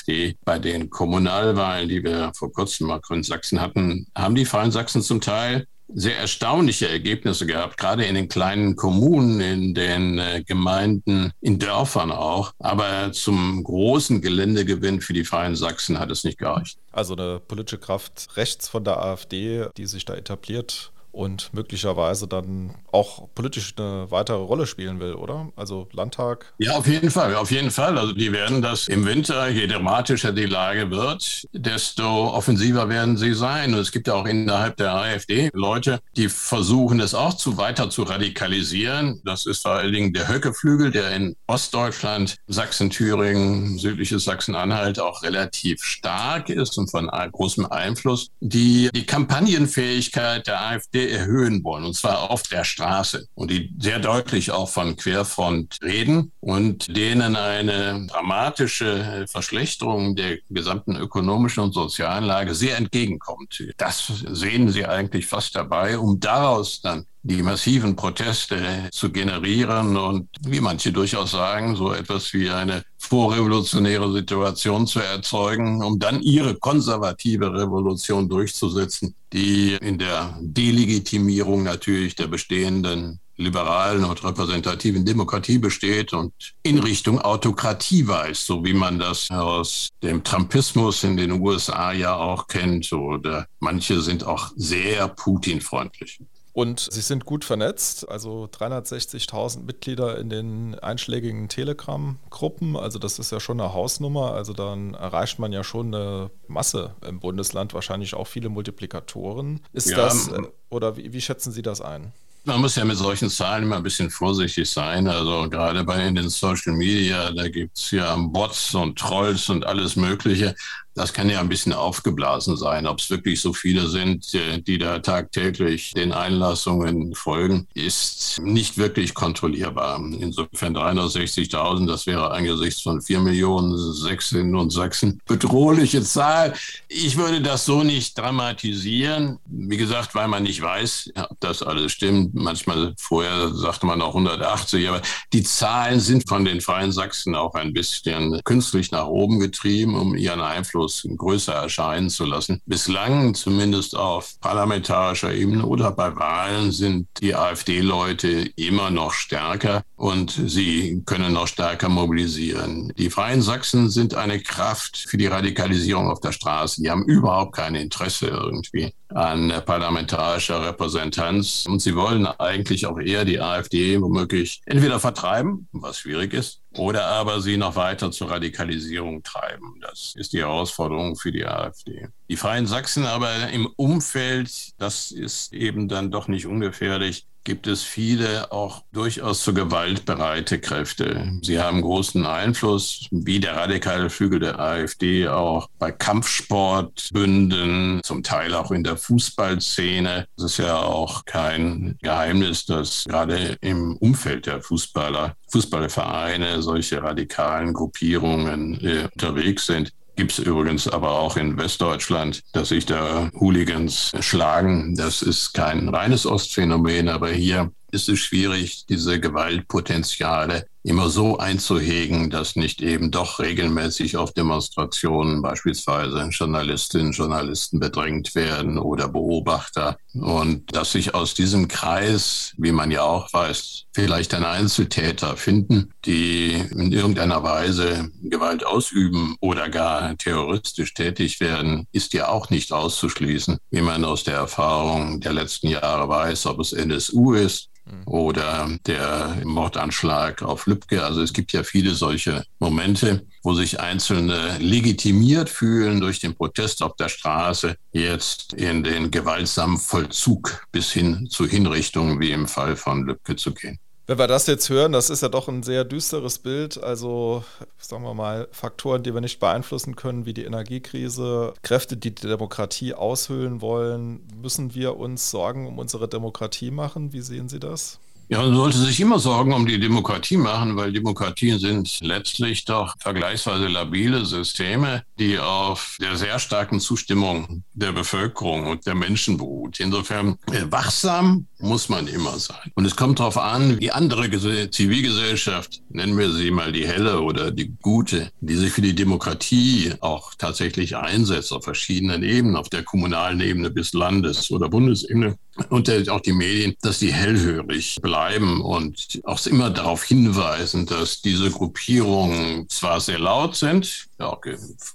Bei 0.45 0.59
den 0.59 0.89
Kommunalwahlen, 0.89 1.89
die 1.89 2.03
wir 2.03 2.31
vor 2.35 2.51
kurzem 2.51 2.87
mal 2.87 3.01
in 3.09 3.23
Sachsen 3.23 3.61
hatten, 3.61 4.07
haben 4.15 4.35
die 4.35 4.45
Freien 4.45 4.71
Sachsen 4.71 5.01
zum 5.01 5.21
Teil 5.21 5.67
sehr 5.95 6.17
erstaunliche 6.17 6.89
Ergebnisse 6.89 7.45
gehabt, 7.45 7.77
gerade 7.77 8.05
in 8.05 8.15
den 8.15 8.27
kleinen 8.27 8.75
Kommunen, 8.75 9.39
in 9.41 9.73
den 9.73 10.17
äh, 10.17 10.43
Gemeinden, 10.45 11.31
in 11.41 11.59
Dörfern 11.59 12.11
auch. 12.11 12.53
Aber 12.59 13.11
zum 13.11 13.63
großen 13.63 14.21
Geländegewinn 14.21 15.01
für 15.01 15.13
die 15.13 15.25
Freien 15.25 15.55
Sachsen 15.55 15.99
hat 15.99 16.09
es 16.11 16.23
nicht 16.23 16.37
gereicht. 16.37 16.77
Also 16.91 17.15
eine 17.15 17.39
politische 17.39 17.77
Kraft 17.77 18.29
rechts 18.35 18.69
von 18.69 18.83
der 18.83 19.01
AfD, 19.01 19.67
die 19.77 19.85
sich 19.85 20.05
da 20.05 20.15
etabliert, 20.15 20.92
und 21.13 21.53
möglicherweise 21.53 22.27
dann 22.27 22.73
auch 22.91 23.29
politisch 23.35 23.75
eine 23.77 24.07
weitere 24.09 24.37
Rolle 24.37 24.65
spielen 24.65 24.99
will, 24.99 25.13
oder? 25.13 25.49
Also 25.55 25.87
Landtag? 25.91 26.53
Ja, 26.57 26.73
auf 26.73 26.87
jeden 26.87 27.11
Fall, 27.11 27.35
auf 27.35 27.51
jeden 27.51 27.71
Fall. 27.71 27.97
Also 27.97 28.13
die 28.13 28.33
werden 28.33 28.61
das 28.61 28.87
im 28.87 29.05
Winter, 29.05 29.47
je 29.47 29.67
dramatischer 29.67 30.31
die 30.31 30.47
Lage 30.47 30.89
wird, 30.89 31.47
desto 31.53 32.33
offensiver 32.33 32.89
werden 32.89 33.15
sie 33.17 33.33
sein. 33.33 33.73
Und 33.73 33.79
es 33.79 33.91
gibt 33.91 34.07
ja 34.07 34.15
auch 34.15 34.25
innerhalb 34.25 34.77
der 34.77 34.95
AfD 34.95 35.51
Leute, 35.53 35.99
die 36.17 36.29
versuchen 36.29 36.99
es 36.99 37.13
auch 37.13 37.35
zu 37.35 37.57
weiter 37.57 37.91
zu 37.91 38.03
radikalisieren. 38.03 39.21
Das 39.23 39.45
ist 39.45 39.61
vor 39.61 39.73
allen 39.73 39.93
Dingen 39.93 40.13
der 40.13 40.27
Höckeflügel, 40.27 40.89
der 40.89 41.11
in 41.11 41.35
Ostdeutschland, 41.45 42.37
Sachsen, 42.47 42.89
Thüringen, 42.89 43.77
südliches 43.77 44.23
Sachsen-Anhalt 44.23 44.99
auch 44.99 45.21
relativ 45.21 45.83
stark 45.83 46.49
ist 46.49 46.77
und 46.79 46.89
von 46.89 47.07
großem 47.07 47.67
Einfluss, 47.67 48.29
die 48.39 48.89
die 48.95 49.05
Kampagnenfähigkeit 49.05 50.47
der 50.47 50.59
AfD 50.59 51.02
erhöhen 51.09 51.63
wollen, 51.63 51.83
und 51.85 51.95
zwar 51.95 52.29
auf 52.31 52.43
der 52.43 52.63
Straße. 52.63 53.27
Und 53.35 53.51
die 53.51 53.73
sehr 53.79 53.99
deutlich 53.99 54.51
auch 54.51 54.69
von 54.69 54.95
Querfront 54.95 55.77
reden 55.81 56.31
und 56.39 56.95
denen 56.95 57.35
eine 57.35 58.07
dramatische 58.07 59.25
Verschlechterung 59.29 60.15
der 60.15 60.37
gesamten 60.49 60.95
ökonomischen 60.95 61.63
und 61.63 61.73
sozialen 61.73 62.23
Lage 62.23 62.55
sehr 62.55 62.77
entgegenkommt. 62.77 63.63
Das 63.77 64.11
sehen 64.31 64.69
sie 64.69 64.85
eigentlich 64.85 65.27
fast 65.27 65.55
dabei, 65.55 65.97
um 65.97 66.19
daraus 66.19 66.81
dann 66.81 67.05
die 67.23 67.41
massiven 67.41 67.95
Proteste 67.95 68.89
zu 68.91 69.09
generieren 69.09 69.95
und, 69.95 70.27
wie 70.41 70.59
manche 70.59 70.91
durchaus 70.91 71.31
sagen, 71.31 71.75
so 71.75 71.93
etwas 71.93 72.33
wie 72.33 72.49
eine 72.49 72.83
vorrevolutionäre 73.13 74.11
Situation 74.11 74.87
zu 74.87 74.99
erzeugen, 74.99 75.83
um 75.83 75.99
dann 75.99 76.19
ihre 76.23 76.55
konservative 76.55 77.53
Revolution 77.53 78.27
durchzusetzen, 78.27 79.13
die 79.31 79.77
in 79.79 79.99
der 79.99 80.35
Delegitimierung 80.41 81.61
natürlich 81.61 82.15
der 82.15 82.25
bestehenden 82.25 83.19
liberalen 83.37 84.03
und 84.03 84.23
repräsentativen 84.23 85.05
Demokratie 85.05 85.59
besteht 85.59 86.13
und 86.13 86.33
in 86.63 86.79
Richtung 86.79 87.21
Autokratie 87.21 88.07
weist, 88.07 88.47
so 88.47 88.65
wie 88.65 88.73
man 88.73 88.97
das 88.97 89.29
aus 89.29 89.89
dem 90.01 90.23
Trumpismus 90.23 91.03
in 91.03 91.15
den 91.15 91.33
USA 91.33 91.91
ja 91.91 92.15
auch 92.15 92.47
kennt. 92.47 92.91
Oder 92.93 93.45
manche 93.59 94.01
sind 94.01 94.23
auch 94.23 94.51
sehr 94.55 95.07
Putin-freundlich. 95.07 96.19
Und 96.53 96.79
sie 96.79 97.01
sind 97.01 97.25
gut 97.25 97.43
vernetzt, 97.43 98.07
also 98.07 98.45
360.000 98.45 99.63
Mitglieder 99.63 100.19
in 100.19 100.29
den 100.29 100.75
einschlägigen 100.77 101.49
Telegram-Gruppen. 101.49 102.77
Also 102.77 102.99
das 102.99 103.17
ist 103.17 103.31
ja 103.31 103.39
schon 103.39 103.59
eine 103.59 103.73
Hausnummer. 103.73 104.33
Also 104.33 104.53
dann 104.53 104.93
erreicht 104.93 105.39
man 105.39 105.51
ja 105.51 105.63
schon 105.63 105.87
eine 105.87 106.29
Masse 106.47 106.95
im 107.01 107.19
Bundesland, 107.19 107.73
wahrscheinlich 107.73 108.13
auch 108.13 108.27
viele 108.27 108.49
Multiplikatoren. 108.49 109.61
Ist 109.73 109.89
ja, 109.89 109.97
das, 109.97 110.27
äh, 110.27 110.41
oder 110.69 110.95
wie, 110.95 111.11
wie 111.11 111.21
schätzen 111.21 111.51
Sie 111.51 111.63
das 111.63 111.81
ein? 111.81 112.13
Man 112.45 112.59
muss 112.59 112.75
ja 112.75 112.83
mit 112.83 112.97
solchen 112.97 113.29
Zahlen 113.29 113.63
immer 113.63 113.77
ein 113.77 113.83
bisschen 113.83 114.09
vorsichtig 114.09 114.69
sein. 114.69 115.07
Also 115.07 115.49
gerade 115.49 115.83
bei 115.85 116.05
in 116.05 116.15
den 116.15 116.29
Social 116.29 116.73
Media, 116.73 117.31
da 117.31 117.47
gibt 117.47 117.77
es 117.77 117.91
ja 117.91 118.15
Bots 118.17 118.75
und 118.75 118.99
Trolls 118.99 119.49
und 119.49 119.65
alles 119.65 119.95
Mögliche. 119.95 120.53
Das 120.95 121.11
kann 121.11 121.29
ja 121.29 121.39
ein 121.39 121.49
bisschen 121.49 121.73
aufgeblasen 121.73 122.55
sein. 122.55 122.85
Ob 122.85 122.99
es 122.99 123.09
wirklich 123.09 123.41
so 123.41 123.53
viele 123.53 123.87
sind, 123.87 124.31
äh, 124.35 124.61
die 124.61 124.77
da 124.77 124.99
tagtäglich 124.99 125.91
den 125.93 126.11
Einlassungen 126.11 127.15
folgen, 127.15 127.67
ist 127.73 128.39
nicht 128.43 128.77
wirklich 128.77 129.15
kontrollierbar. 129.15 129.99
Insofern 130.19 130.75
360.000, 130.75 131.87
das 131.87 132.05
wäre 132.05 132.31
angesichts 132.31 132.81
von 132.81 133.01
4 133.01 133.21
Millionen 133.21 133.75
Sächsinnen 133.93 134.55
und 134.55 134.71
Sachsen 134.71 135.19
bedrohliche 135.27 136.03
Zahl. 136.03 136.53
Ich 136.89 137.17
würde 137.17 137.41
das 137.41 137.65
so 137.65 137.83
nicht 137.83 138.17
dramatisieren. 138.17 139.39
Wie 139.45 139.77
gesagt, 139.77 140.13
weil 140.13 140.27
man 140.27 140.43
nicht 140.43 140.61
weiß, 140.61 141.11
ob 141.15 141.39
das 141.39 141.63
alles 141.63 141.91
stimmt. 141.91 142.32
Manchmal 142.33 142.93
vorher 142.97 143.49
sagte 143.53 143.85
man 143.85 144.01
auch 144.01 144.15
180, 144.15 144.89
aber 144.89 145.01
die 145.31 145.43
Zahlen 145.43 145.99
sind 145.99 146.27
von 146.27 146.45
den 146.45 146.61
Freien 146.61 146.91
Sachsen 146.91 147.35
auch 147.35 147.53
ein 147.53 147.73
bisschen 147.73 148.41
künstlich 148.43 148.91
nach 148.91 149.07
oben 149.07 149.39
getrieben, 149.39 149.95
um 149.95 150.15
ihren 150.15 150.41
Einfluss 150.41 151.07
größer 151.15 151.53
erscheinen 151.53 152.09
zu 152.09 152.25
lassen. 152.25 152.61
Bislang, 152.65 153.35
zumindest 153.35 153.95
auf 153.95 154.39
parlamentarischer 154.41 155.33
Ebene 155.33 155.65
oder 155.65 155.91
bei 155.91 156.15
Wahlen, 156.15 156.71
sind 156.71 157.07
die 157.19 157.35
AfD-Leute 157.35 158.49
immer 158.55 158.89
noch 158.89 159.13
stärker 159.13 159.83
und 159.95 160.31
sie 160.31 161.01
können 161.05 161.33
noch 161.33 161.47
stärker 161.47 161.89
mobilisieren. 161.89 162.91
Die 162.97 163.09
Freien 163.09 163.41
Sachsen 163.41 163.89
sind 163.89 164.15
eine 164.15 164.39
Kraft 164.39 164.97
für 164.97 165.17
die 165.17 165.27
Radikalisierung 165.27 166.09
auf 166.09 166.19
der 166.19 166.31
Straße. 166.31 166.81
Die 166.81 166.89
haben 166.89 167.05
überhaupt 167.05 167.55
kein 167.55 167.75
Interesse 167.75 168.27
irgendwie 168.27 168.93
an 169.13 169.53
parlamentarischer 169.65 170.65
Repräsentanz 170.65 171.65
und 171.67 171.81
sie 171.81 171.95
wollen 171.95 172.22
eigentlich 172.25 172.85
auch 172.85 172.99
eher 172.99 173.25
die 173.25 173.39
AfD 173.39 174.01
womöglich 174.01 174.61
entweder 174.65 174.99
vertreiben, 174.99 175.67
was 175.71 175.99
schwierig 175.99 176.33
ist, 176.33 176.61
oder 176.77 177.05
aber 177.05 177.41
sie 177.41 177.57
noch 177.57 177.75
weiter 177.75 178.11
zur 178.11 178.31
Radikalisierung 178.31 179.23
treiben. 179.23 179.79
Das 179.81 180.13
ist 180.15 180.33
die 180.33 180.39
Herausforderung 180.39 181.15
für 181.15 181.31
die 181.31 181.45
AfD. 181.45 182.07
Die 182.29 182.37
Freien 182.37 182.67
Sachsen 182.67 183.05
aber 183.05 183.49
im 183.49 183.67
Umfeld, 183.75 184.71
das 184.77 185.11
ist 185.11 185.53
eben 185.53 185.87
dann 185.87 186.11
doch 186.11 186.27
nicht 186.27 186.45
ungefährlich, 186.45 187.27
gibt 187.43 187.67
es 187.67 187.83
viele 187.83 188.51
auch 188.51 188.83
durchaus 188.91 189.43
zu 189.43 189.53
Gewalt 189.53 190.05
bereite 190.05 190.59
Kräfte. 190.59 191.39
Sie 191.41 191.59
haben 191.59 191.81
großen 191.81 192.25
Einfluss, 192.25 193.07
wie 193.11 193.39
der 193.39 193.55
radikale 193.55 194.09
Flügel 194.09 194.39
der 194.39 194.59
AfD, 194.59 195.27
auch 195.27 195.69
bei 195.79 195.91
Kampfsportbünden, 195.91 198.01
zum 198.03 198.23
Teil 198.23 198.53
auch 198.53 198.71
in 198.71 198.83
der 198.83 198.97
Fußballszene. 198.97 200.27
Es 200.37 200.43
ist 200.43 200.57
ja 200.57 200.77
auch 200.77 201.25
kein 201.25 201.97
Geheimnis, 202.01 202.65
dass 202.65 203.05
gerade 203.05 203.57
im 203.61 203.97
Umfeld 203.97 204.45
der 204.45 204.61
Fußballer, 204.61 205.35
Fußballvereine 205.49 206.61
solche 206.61 207.03
radikalen 207.03 207.73
Gruppierungen 207.73 208.79
äh, 208.81 209.09
unterwegs 209.13 209.65
sind. 209.65 209.91
Gibt 210.15 210.33
es 210.33 210.39
übrigens 210.39 210.87
aber 210.87 211.11
auch 211.11 211.37
in 211.37 211.57
Westdeutschland, 211.57 212.43
dass 212.53 212.69
sich 212.69 212.85
da 212.85 213.31
Hooligans 213.33 214.11
schlagen. 214.19 214.95
Das 214.95 215.23
ist 215.23 215.53
kein 215.53 215.89
reines 215.89 216.27
Ostphänomen, 216.27 217.09
aber 217.09 217.31
hier 217.31 217.71
ist 217.91 218.09
es 218.09 218.19
schwierig, 218.19 218.85
diese 218.87 219.19
Gewaltpotenziale 219.19 220.67
immer 220.83 221.09
so 221.09 221.37
einzuhegen, 221.37 222.29
dass 222.29 222.55
nicht 222.55 222.81
eben 222.81 223.09
doch 223.09 223.39
regelmäßig 223.39 224.17
auf 224.17 224.33
Demonstrationen 224.33 225.41
beispielsweise 225.41 226.27
Journalistinnen 226.29 227.07
und 227.07 227.13
Journalisten 227.13 227.79
bedrängt 227.79 228.35
werden 228.35 228.77
oder 228.77 229.07
Beobachter. 229.07 229.97
Und 230.13 230.75
dass 230.75 230.91
sich 230.91 231.15
aus 231.15 231.33
diesem 231.33 231.67
Kreis, 231.67 232.53
wie 232.57 232.71
man 232.71 232.91
ja 232.91 233.03
auch 233.03 233.31
weiß, 233.31 233.85
vielleicht 233.93 234.33
dann 234.33 234.43
Einzeltäter 234.43 235.37
finden, 235.37 235.91
die 236.05 236.53
in 236.53 236.91
irgendeiner 236.91 237.43
Weise 237.43 238.11
Gewalt 238.21 238.65
ausüben 238.65 239.35
oder 239.39 239.69
gar 239.69 240.17
terroristisch 240.17 240.93
tätig 240.93 241.39
werden, 241.39 241.87
ist 241.91 242.13
ja 242.13 242.27
auch 242.27 242.49
nicht 242.49 242.73
auszuschließen, 242.73 243.57
wie 243.71 243.81
man 243.81 244.03
aus 244.03 244.23
der 244.23 244.35
Erfahrung 244.35 245.21
der 245.21 245.33
letzten 245.33 245.67
Jahre 245.67 246.09
weiß, 246.09 246.45
ob 246.47 246.59
es 246.59 246.73
NSU 246.73 247.33
ist 247.33 247.69
oder 248.05 248.69
der 248.85 249.37
Mordanschlag 249.43 250.41
auf 250.41 250.67
Lübcke. 250.73 251.03
Also 251.03 251.21
es 251.21 251.33
gibt 251.33 251.53
ja 251.53 251.63
viele 251.63 251.93
solche 251.93 252.43
Momente, 252.59 253.25
wo 253.43 253.53
sich 253.53 253.79
Einzelne 253.79 254.57
legitimiert 254.59 255.49
fühlen 255.49 256.01
durch 256.01 256.19
den 256.19 256.35
Protest 256.35 256.81
auf 256.81 256.95
der 256.95 257.09
Straße, 257.09 257.75
jetzt 257.91 258.53
in 258.53 258.83
den 258.83 259.11
gewaltsamen 259.11 259.77
Vollzug 259.77 260.65
bis 260.71 260.91
hin 260.91 261.27
zu 261.29 261.45
Hinrichtungen 261.45 262.19
wie 262.19 262.31
im 262.31 262.47
Fall 262.47 262.75
von 262.75 263.05
Lübcke 263.05 263.35
zu 263.35 263.53
gehen. 263.53 263.79
Wenn 264.05 264.17
wir 264.17 264.27
das 264.27 264.47
jetzt 264.47 264.69
hören, 264.69 264.91
das 264.91 265.09
ist 265.09 265.21
ja 265.21 265.29
doch 265.29 265.47
ein 265.47 265.63
sehr 265.63 265.85
düsteres 265.85 266.37
Bild. 266.37 266.83
Also, 266.83 267.45
sagen 267.77 268.03
wir 268.03 268.13
mal, 268.13 268.49
Faktoren, 268.51 269.01
die 269.01 269.13
wir 269.13 269.21
nicht 269.21 269.39
beeinflussen 269.39 269.95
können, 269.95 270.25
wie 270.25 270.33
die 270.33 270.43
Energiekrise, 270.43 271.53
Kräfte, 271.61 271.95
die 271.95 272.13
die 272.13 272.27
Demokratie 272.27 272.93
aushöhlen 272.93 273.61
wollen. 273.61 274.27
Müssen 274.41 274.75
wir 274.75 274.97
uns 274.97 275.31
Sorgen 275.31 275.67
um 275.67 275.79
unsere 275.79 276.09
Demokratie 276.09 276.69
machen? 276.69 277.13
Wie 277.13 277.21
sehen 277.21 277.47
Sie 277.47 277.61
das? 277.61 277.99
Ja, 278.29 278.41
man 278.41 278.55
sollte 278.55 278.77
sich 278.77 278.99
immer 279.01 279.19
Sorgen 279.19 279.53
um 279.53 279.67
die 279.67 279.79
Demokratie 279.79 280.37
machen, 280.37 280.77
weil 280.77 280.93
Demokratien 280.93 281.59
sind 281.59 281.99
letztlich 282.01 282.63
doch 282.63 282.95
vergleichsweise 282.99 283.67
labile 283.67 284.25
Systeme, 284.25 285.03
die 285.19 285.37
auf 285.39 285.97
der 286.01 286.15
sehr 286.15 286.39
starken 286.39 286.79
Zustimmung 286.79 287.63
der 287.73 287.91
Bevölkerung 287.91 288.67
und 288.67 288.85
der 288.85 288.95
Menschen 288.95 289.37
beruht. 289.37 289.79
Insofern 289.79 290.37
äh, 290.51 290.63
wachsam 290.69 291.47
muss 291.59 291.89
man 291.89 292.07
immer 292.07 292.39
sein. 292.39 292.71
Und 292.75 292.85
es 292.85 292.95
kommt 292.95 293.19
darauf 293.19 293.37
an, 293.37 293.79
wie 293.79 293.91
andere 293.91 294.29
Zivilgesellschaft, 294.69 295.81
nennen 295.89 296.17
wir 296.17 296.31
sie 296.31 296.51
mal 296.51 296.71
die 296.71 296.87
helle 296.87 297.21
oder 297.21 297.51
die 297.51 297.73
gute, 297.81 298.31
die 298.41 298.55
sich 298.55 298.71
für 298.71 298.81
die 298.81 298.95
Demokratie 298.95 299.93
auch 299.99 300.33
tatsächlich 300.35 300.95
einsetzt 300.95 301.51
auf 301.51 301.65
verschiedenen 301.65 302.23
Ebenen, 302.23 302.55
auf 302.55 302.69
der 302.69 302.83
kommunalen 302.83 303.41
Ebene 303.41 303.69
bis 303.69 303.93
Landes- 303.93 304.49
oder 304.49 304.69
Bundesebene 304.69 305.37
und 305.69 306.09
auch 306.09 306.21
die 306.21 306.33
Medien, 306.33 306.73
dass 306.81 306.99
die 306.99 307.13
hellhörig 307.13 307.97
bleiben 308.01 308.12
und 308.61 309.21
auch 309.23 309.45
immer 309.45 309.69
darauf 309.69 310.03
hinweisen, 310.03 310.85
dass 310.85 311.21
diese 311.21 311.49
Gruppierungen 311.49 312.67
zwar 312.69 312.99
sehr 312.99 313.19
laut 313.19 313.55
sind, 313.55 314.07
auch 314.19 314.41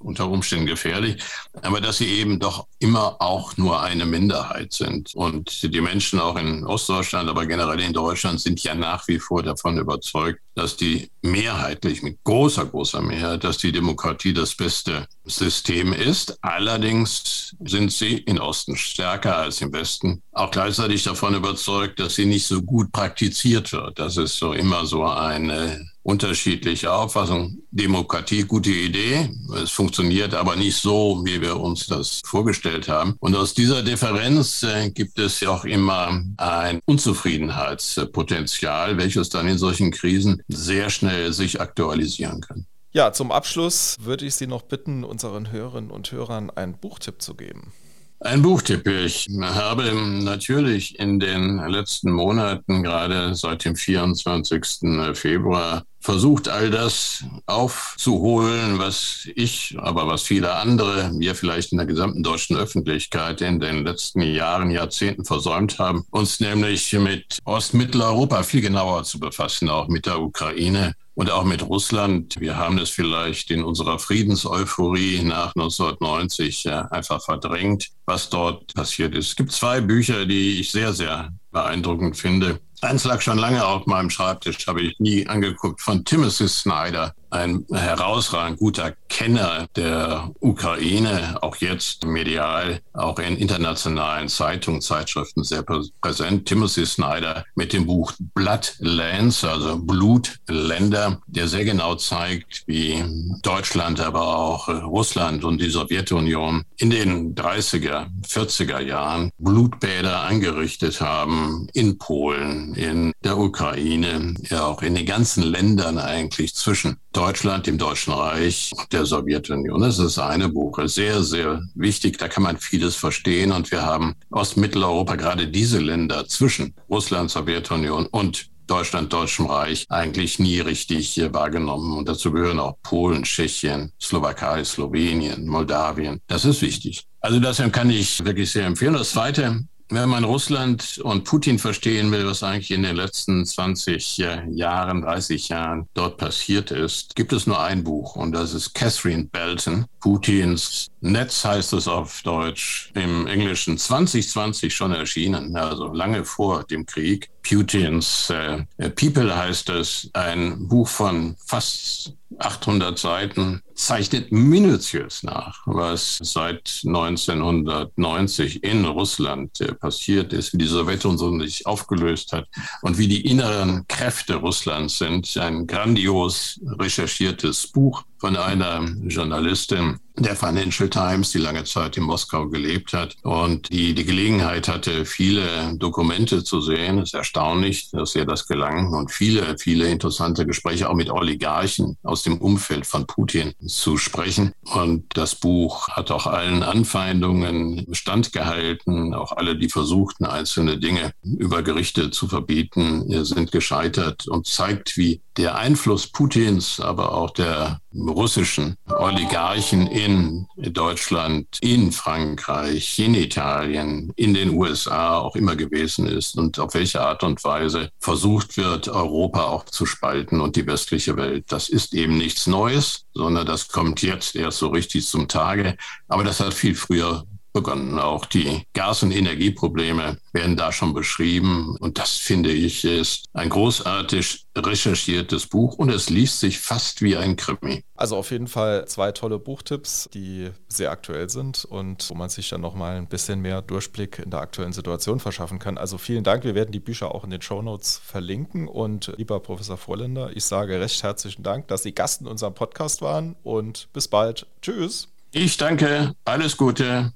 unter 0.01 0.29
Umständen 0.29 0.67
gefährlich, 0.67 1.23
aber 1.63 1.81
dass 1.81 1.99
sie 1.99 2.09
eben 2.09 2.39
doch 2.39 2.67
immer 2.79 3.17
auch 3.21 3.57
nur 3.57 3.81
eine 3.81 4.07
Minderheit 4.07 4.73
sind. 4.73 5.15
Und 5.15 5.63
die 5.63 5.81
Menschen 5.81 6.21
auch 6.21 6.37
in 6.37 6.65
Ostdeutschland, 6.65 7.29
aber 7.29 7.47
generell 7.47 7.81
in 7.81 7.93
Deutschland 7.93 8.41
sind 8.41 8.63
ja 8.63 8.75
nach 8.75 9.07
wie 9.09 9.19
vor 9.19 9.43
davon 9.43 9.79
überzeugt, 9.79 10.41
dass 10.55 10.77
die 10.77 11.11
mehrheitlich, 11.23 12.03
mit 12.03 12.23
großer, 12.25 12.67
großer 12.67 13.01
Mehrheit, 13.01 13.45
dass 13.45 13.59
die 13.59 13.73
Demokratie 13.73 14.33
das 14.33 14.55
beste 14.55 15.07
System 15.25 15.93
ist. 15.93 16.37
Allerdings 16.43 17.55
sind 17.65 17.93
sie 17.93 18.19
in 18.19 18.41
Osten 18.41 18.77
stärker 18.77 19.37
als 19.37 19.61
im 19.61 19.73
Westen. 19.73 20.23
Auch 20.33 20.51
gleichzeitig 20.51 21.05
davon 21.05 21.35
überzeugt, 21.35 22.01
dass 22.01 22.17
sie 22.17 22.27
nicht 22.27 22.47
so 22.47 22.63
gut 22.63 22.91
praktiziert 22.93 23.73
wird. 23.73 23.99
Das 23.99 24.17
ist 24.17 24.37
so 24.37 24.53
immer 24.53 24.85
so 24.87 25.05
eine 25.05 25.89
unterschiedliche 26.09 26.91
Auffassung. 26.91 27.59
Demokratie, 27.71 28.45
gute 28.45 28.71
Idee. 28.71 29.29
Es 29.63 29.71
funktioniert 29.71 30.33
aber 30.33 30.57
nicht 30.57 30.79
so, 30.79 31.21
wie 31.25 31.43
wir 31.43 31.61
uns 31.61 31.87
das 31.87 32.23
vorgestellt 32.25 32.89
haben. 32.89 33.17
Und 33.21 33.37
aus 33.37 33.53
dieser 33.53 33.83
Differenz 33.83 34.63
äh, 34.63 34.91
gibt 34.91 35.19
es 35.19 35.41
ja 35.41 35.51
auch 35.51 35.67
immer 35.67 36.23
ein 36.39 36.81
Unzufriedenheitspotenzial, 36.87 38.97
welches 38.97 39.29
dann 39.29 39.49
in 39.49 39.59
solchen 39.59 39.91
Krisen 39.91 40.43
sehr 40.49 40.89
schnell 40.89 41.35
sich 41.35 41.61
aktualisieren 41.61 42.41
kann. 42.41 42.65
Ja, 42.93 43.13
zum 43.13 43.31
Abschluss 43.31 43.97
würde 44.01 44.25
ich 44.25 44.35
Sie 44.35 44.47
noch 44.47 44.63
bitten, 44.63 45.05
unseren 45.05 45.53
Hörerinnen 45.53 45.91
und 45.91 46.11
Hörern 46.11 46.49
einen 46.49 46.79
Buchtipp 46.79 47.21
zu 47.21 47.35
geben. 47.35 47.75
Ein 48.21 48.43
Buchtipp. 48.43 48.85
Ich 48.89 49.29
habe 49.41 49.95
natürlich 50.25 50.99
in 50.99 51.21
den 51.21 51.59
letzten 51.69 52.11
Monaten, 52.11 52.83
gerade 52.83 53.33
seit 53.37 53.65
dem 53.65 53.77
24. 53.77 55.15
Februar, 55.15 55.85
versucht, 56.01 56.49
all 56.49 56.71
das 56.71 57.25
aufzuholen, 57.47 58.79
was 58.79 59.29
ich, 59.35 59.77
aber 59.79 60.07
was 60.07 60.23
viele 60.23 60.55
andere, 60.55 61.13
wir 61.19 61.35
vielleicht 61.35 61.73
in 61.73 61.79
der 61.79 61.87
gesamten 61.87 62.23
deutschen 62.23 62.57
Öffentlichkeit 62.57 63.41
in 63.41 63.61
den 63.61 63.85
letzten 63.85 64.23
Jahren, 64.23 64.71
Jahrzehnten 64.71 65.25
versäumt 65.25 65.79
haben, 65.79 66.05
uns 66.11 66.41
nämlich 66.41 66.93
mit 66.93 67.39
Ostmitteleuropa 67.45 68.43
viel 68.43 68.61
genauer 68.61 69.05
zu 69.05 69.19
befassen, 69.19 69.69
auch 69.69 69.89
mit 69.89 70.07
der 70.07 70.21
Ukraine 70.21 70.95
und 71.19 71.33
auch 71.33 71.45
mit 71.45 71.63
Russland. 71.63 72.37
Wir 72.39 72.57
haben 72.57 72.79
es 72.79 72.91
vielleicht 72.91 73.51
in 73.51 73.65
unserer 73.65 73.99
Friedenseuphorie 73.99 75.23
nach 75.25 75.53
1990 75.57 76.67
äh, 76.67 76.71
einfach 76.91 77.21
verdrängt, 77.21 77.89
was 78.07 78.31
dort 78.31 78.73
passiert 78.73 79.17
ist. 79.17 79.31
Es 79.31 79.37
gibt 79.37 79.51
zwei 79.51 79.81
Bücher, 79.81 80.27
die 80.27 80.61
ich 80.61 80.71
sehr, 80.71 80.93
sehr 80.93 81.33
beeindruckend 81.51 82.17
finde. 82.17 82.61
Eins 82.81 83.05
lag 83.05 83.21
schon 83.21 83.39
lange 83.39 83.65
auf 83.65 83.87
meinem 83.87 84.11
Schreibtisch, 84.11 84.67
habe 84.67 84.83
ich 84.83 84.99
nie 85.01 85.27
angeguckt, 85.27 85.81
von 85.81 86.05
Timothy 86.05 86.49
Snyder, 86.49 87.13
ein 87.31 87.67
herausragend 87.73 88.59
guter 88.59 88.95
Kenner 89.09 89.67
der 89.77 90.31
Ukraine, 90.41 91.39
auch 91.43 91.57
jetzt 91.57 92.07
medial, 92.07 92.81
auch 92.95 93.19
in 93.19 93.37
internationalen 93.37 94.29
Zeitungen, 94.29 94.81
Zeitschriften 94.81 95.45
sehr 95.45 95.63
präsent. 95.63 96.47
Timothy 96.47 96.87
Snyder 96.87 97.45
mit 97.55 97.73
dem 97.73 97.87
Buch 97.87 98.13
Bloodlands, 98.35 99.45
also 99.45 99.79
Blutländer, 99.79 101.21
der 101.27 101.49
sehr 101.49 101.65
genau 101.65 101.97
zeigt, 101.97 102.63
wie 102.67 103.05
Deutschland, 103.43 104.01
aber 104.01 104.37
auch 104.37 104.69
Russland 104.69 105.45
und 105.45 105.61
die 105.61 105.71
Sowjetunion 105.71 106.65
in 106.79 106.91
den 106.91 107.35
30er, 107.35 108.07
40er 108.27 108.81
Jahren 108.81 109.31
Blutbäder 109.39 110.23
angerichtet 110.23 111.01
haben 111.01 111.69
in 111.75 111.99
Polen, 111.99 112.68
in 112.75 113.13
der 113.25 113.39
Ukraine, 113.39 114.35
ja 114.49 114.65
auch 114.65 114.83
in 114.83 114.95
den 114.95 115.07
ganzen 115.07 115.43
Ländern 115.43 115.99
eigentlich 115.99 116.55
zwischen 116.55 116.99
Deutschland, 117.13 117.67
dem 117.67 117.79
Deutschen 117.79 118.13
Reich 118.13 118.73
und 118.77 118.93
der 118.93 119.07
Sowjetunion. 119.07 119.81
Das 119.81 119.99
ist 119.99 120.19
eine 120.19 120.49
Buch, 120.49 120.79
sehr, 120.85 121.23
sehr 121.23 121.63
wichtig. 121.75 122.19
Da 122.19 122.29
kann 122.29 122.43
man 122.43 122.59
vieles 122.59 122.97
verstehen. 122.97 123.53
Und 123.53 123.71
wir 123.71 123.83
haben 123.83 124.15
Ostmitteleuropa, 124.31 125.17
gerade 125.17 125.49
diese 125.49 125.79
Länder 125.79 126.27
zwischen 126.27 126.75
Russland, 126.89 127.31
Sowjetunion 127.31 128.07
und 128.07 128.49
Deutschland, 128.69 129.13
Deutschem 129.13 129.47
Reich 129.47 129.87
eigentlich 129.89 130.39
nie 130.39 130.61
richtig 130.61 131.21
wahrgenommen. 131.33 131.97
Und 131.97 132.09
dazu 132.09 132.31
gehören 132.31 132.61
auch 132.61 132.77
Polen, 132.83 133.25
Tschechien, 133.25 133.93
Slowakei, 134.01 134.63
Slowenien, 134.63 135.47
Moldawien. 135.47 136.21
Das 136.27 136.45
ist 136.45 136.63
wichtig. 136.63 137.05
Also 137.21 137.41
das 137.41 137.61
kann 137.73 137.91
ich 137.91 138.25
wirklich 138.25 138.51
sehr 138.51 138.67
empfehlen. 138.67 138.93
Das 138.93 139.11
Zweite, 139.11 139.65
wenn 139.91 140.09
man 140.09 140.25
Russland 140.25 140.99
und 141.03 141.25
Putin 141.25 141.59
verstehen 141.59 142.11
will, 142.13 142.27
was 142.27 142.43
eigentlich 142.43 142.71
in 142.71 142.83
den 142.83 142.97
letzten 142.97 143.45
20 143.45 144.19
Jahren, 144.19 145.03
30 145.03 145.49
Jahren 145.49 145.89
dort 145.95 146.19
passiert 146.19 146.71
ist, 146.71 147.17
gibt 147.17 147.33
es 147.33 147.47
nur 147.47 147.61
ein 147.61 147.85
Buch 147.85 148.17
und 148.17 148.33
das 148.33 148.53
ist 148.53 148.75
Catherine 148.75 149.25
Belton. 149.25 149.87
Putins 150.01 150.89
Netz 151.01 151.45
heißt 151.45 151.73
es 151.73 151.89
auf 151.89 152.23
Deutsch, 152.23 152.91
im 152.95 153.27
Englischen 153.27 153.79
2020 153.79 154.75
schon 154.75 154.93
erschienen, 154.93 155.57
also 155.57 155.93
lange 155.93 156.25
vor 156.25 156.65
dem 156.65 156.85
Krieg. 156.85 157.31
Putins 157.49 158.29
äh, 158.29 158.65
People 158.91 159.35
heißt 159.35 159.71
es, 159.71 160.11
ein 160.13 160.69
Buch 160.69 160.87
von 160.87 161.35
fast 161.47 162.13
800 162.39 162.99
Seiten, 162.99 163.63
zeichnet 163.75 164.31
minutiös 164.31 165.23
nach, 165.23 165.63
was 165.65 166.19
seit 166.21 166.83
1990 166.85 168.63
in 168.63 168.85
Russland 168.85 169.61
äh, 169.63 169.73
passiert 169.73 170.35
ist, 170.35 170.53
wie 170.53 170.59
die 170.59 170.67
Sowjetunion 170.67 171.41
sich 171.41 171.67
aufgelöst 171.67 172.33
hat 172.33 172.47
und 172.83 172.99
wie 172.99 173.09
die 173.09 173.25
inneren 173.27 173.87
Kräfte 173.89 174.35
Russlands 174.35 174.99
sind. 174.99 175.35
Ein 175.39 175.67
grandios 175.67 176.61
recherchiertes 176.79 177.69
Buch 177.69 178.05
von 178.19 178.37
einer 178.37 178.85
Journalistin, 179.07 179.99
der 180.21 180.35
Financial 180.35 180.89
Times, 180.89 181.31
die 181.31 181.39
lange 181.39 181.65
Zeit 181.65 181.97
in 181.97 182.03
Moskau 182.03 182.49
gelebt 182.49 182.93
hat 182.93 183.17
und 183.23 183.71
die 183.73 183.95
die 183.95 184.05
Gelegenheit 184.05 184.69
hatte, 184.69 185.05
viele 185.05 185.77
Dokumente 185.77 186.43
zu 186.43 186.61
sehen. 186.61 186.99
Es 186.99 187.11
ist 187.11 187.15
erstaunlich, 187.15 187.91
dass 187.93 188.17
ihr 188.17 188.25
das 188.25 188.47
gelang 188.47 188.93
und 188.95 189.13
viele, 189.13 189.57
viele 189.59 189.89
interessante 189.89 190.45
Gespräche 190.45 190.91
auch 190.91 190.95
mit 190.95 191.11
Oligarchen 191.11 191.97
aus 192.03 192.23
dem 192.23 192.39
Umfeld 192.39 192.87
von 192.87 193.07
Putin 193.07 193.53
zu 193.67 193.97
sprechen. 193.97 194.53
Und 194.75 195.05
das 195.17 195.37
Buch 195.37 195.89
hat 195.91 196.11
auch 196.11 196.27
allen 196.27 196.63
Anfeindungen 196.63 197.87
standgehalten. 197.93 199.15
Auch 199.15 199.33
alle, 199.33 199.57
die 199.57 199.69
versuchten, 199.69 200.25
einzelne 200.25 200.79
Dinge 200.79 201.13
über 201.23 201.63
Gerichte 201.63 202.11
zu 202.11 202.27
verbieten, 202.27 203.25
sind 203.25 203.53
gescheitert 203.53 204.27
und 204.27 204.47
zeigt, 204.47 204.97
wie 204.97 205.21
der 205.37 205.57
Einfluss 205.57 206.09
Putins, 206.09 206.81
aber 206.81 207.15
auch 207.15 207.31
der 207.31 207.81
russischen 207.95 208.77
Oligarchen 208.89 209.87
in 209.87 210.47
Deutschland, 210.57 211.47
in 211.61 211.93
Frankreich, 211.93 212.99
in 212.99 213.15
Italien, 213.15 214.13
in 214.17 214.35
den 214.35 214.51
USA 214.51 215.19
auch 215.19 215.37
immer 215.37 215.57
gewesen 215.57 216.07
ist 216.07 216.37
und 216.37 216.59
auf 216.59 216.75
welche 216.75 217.01
Art 217.01 217.23
und 217.23 217.43
Weise 217.45 217.91
versucht 217.99 218.57
wird, 218.57 218.89
Europa 218.89 219.45
auch 219.45 219.65
zu 219.65 219.87
spalten 219.87 220.41
und 220.41 220.57
die 220.57 220.67
westliche 220.67 221.17
Welt. 221.17 221.47
Das 221.49 221.69
ist 221.69 221.95
eben 221.95 222.19
nichts 222.19 222.47
Neues, 222.47 223.07
sondern 223.15 223.47
das 223.47 223.69
kommt 223.69 224.03
jetzt 224.03 224.37
erst 224.37 224.59
so 224.59 224.69
richtig 224.69 225.07
zum 225.07 225.29
Tage. 225.29 225.77
Aber 226.09 226.25
das 226.25 226.41
hat 226.41 226.55
viel 226.55 226.75
früher 226.75 227.27
begonnen. 227.59 227.99
Auch 227.99 228.25
die 228.25 228.63
Gas- 228.73 229.03
und 229.03 229.11
Energieprobleme 229.11 230.19
werden 230.33 230.57
da 230.57 230.71
schon 230.71 230.95
beschrieben. 230.95 231.77
Und 231.81 231.99
das 231.99 232.17
finde 232.17 232.53
ich 232.53 232.85
ist 232.85 233.25
ein 233.33 233.49
großartig 233.49 234.47
recherchiertes 234.57 235.47
Buch 235.47 235.75
und 235.75 235.91
es 235.91 236.11
liest 236.11 236.41
sich 236.41 236.59
fast 236.59 237.03
wie 237.03 237.17
ein 237.17 237.37
Krimi. 237.37 237.85
Also 237.97 238.17
auf 238.17 238.31
jeden 238.31 238.47
Fall 238.47 238.87
zwei 238.87 239.13
tolle 239.13 239.39
Buchtipps, 239.39 240.09
die 240.15 240.51
sehr 240.69 240.91
aktuell 240.91 241.29
sind 241.29 241.65
und 241.65 242.09
wo 242.11 242.15
man 242.15 242.29
sich 242.29 242.49
dann 242.49 242.61
nochmal 242.61 242.97
ein 242.97 243.09
bisschen 243.09 243.41
mehr 243.41 243.63
Durchblick 243.63 244.21
in 244.21 244.31
der 244.31 244.41
aktuellen 244.41 244.73
Situation 244.73 245.21
verschaffen 245.21 245.59
kann. 245.59 245.79
Also 245.79 245.99
vielen 245.99 246.25
Dank. 246.25 246.45
Wir 246.45 246.55
werden 246.55 246.73
die 246.73 246.81
Bücher 246.81 247.15
auch 247.15 247.25
in 247.25 247.31
den 247.31 247.43
Shownotes 247.43 248.01
verlinken. 248.05 248.69
Und 248.69 249.13
lieber 249.17 249.41
Professor 249.41 249.77
Vorländer, 249.77 250.31
ich 250.37 250.45
sage 250.45 250.81
recht 250.81 251.03
herzlichen 251.03 251.43
Dank, 251.43 251.69
dass 251.69 251.83
Sie 251.83 251.93
Gast 251.93 252.21
in 252.21 252.29
unserem 252.29 252.55
Podcast 252.55 253.03
waren 253.03 253.35
und 253.43 253.89
bis 253.93 254.07
bald. 254.07 254.47
Tschüss. 254.63 255.09
Ich 255.33 255.57
danke. 255.57 256.15
Alles 256.25 256.57
Gute. 256.57 257.13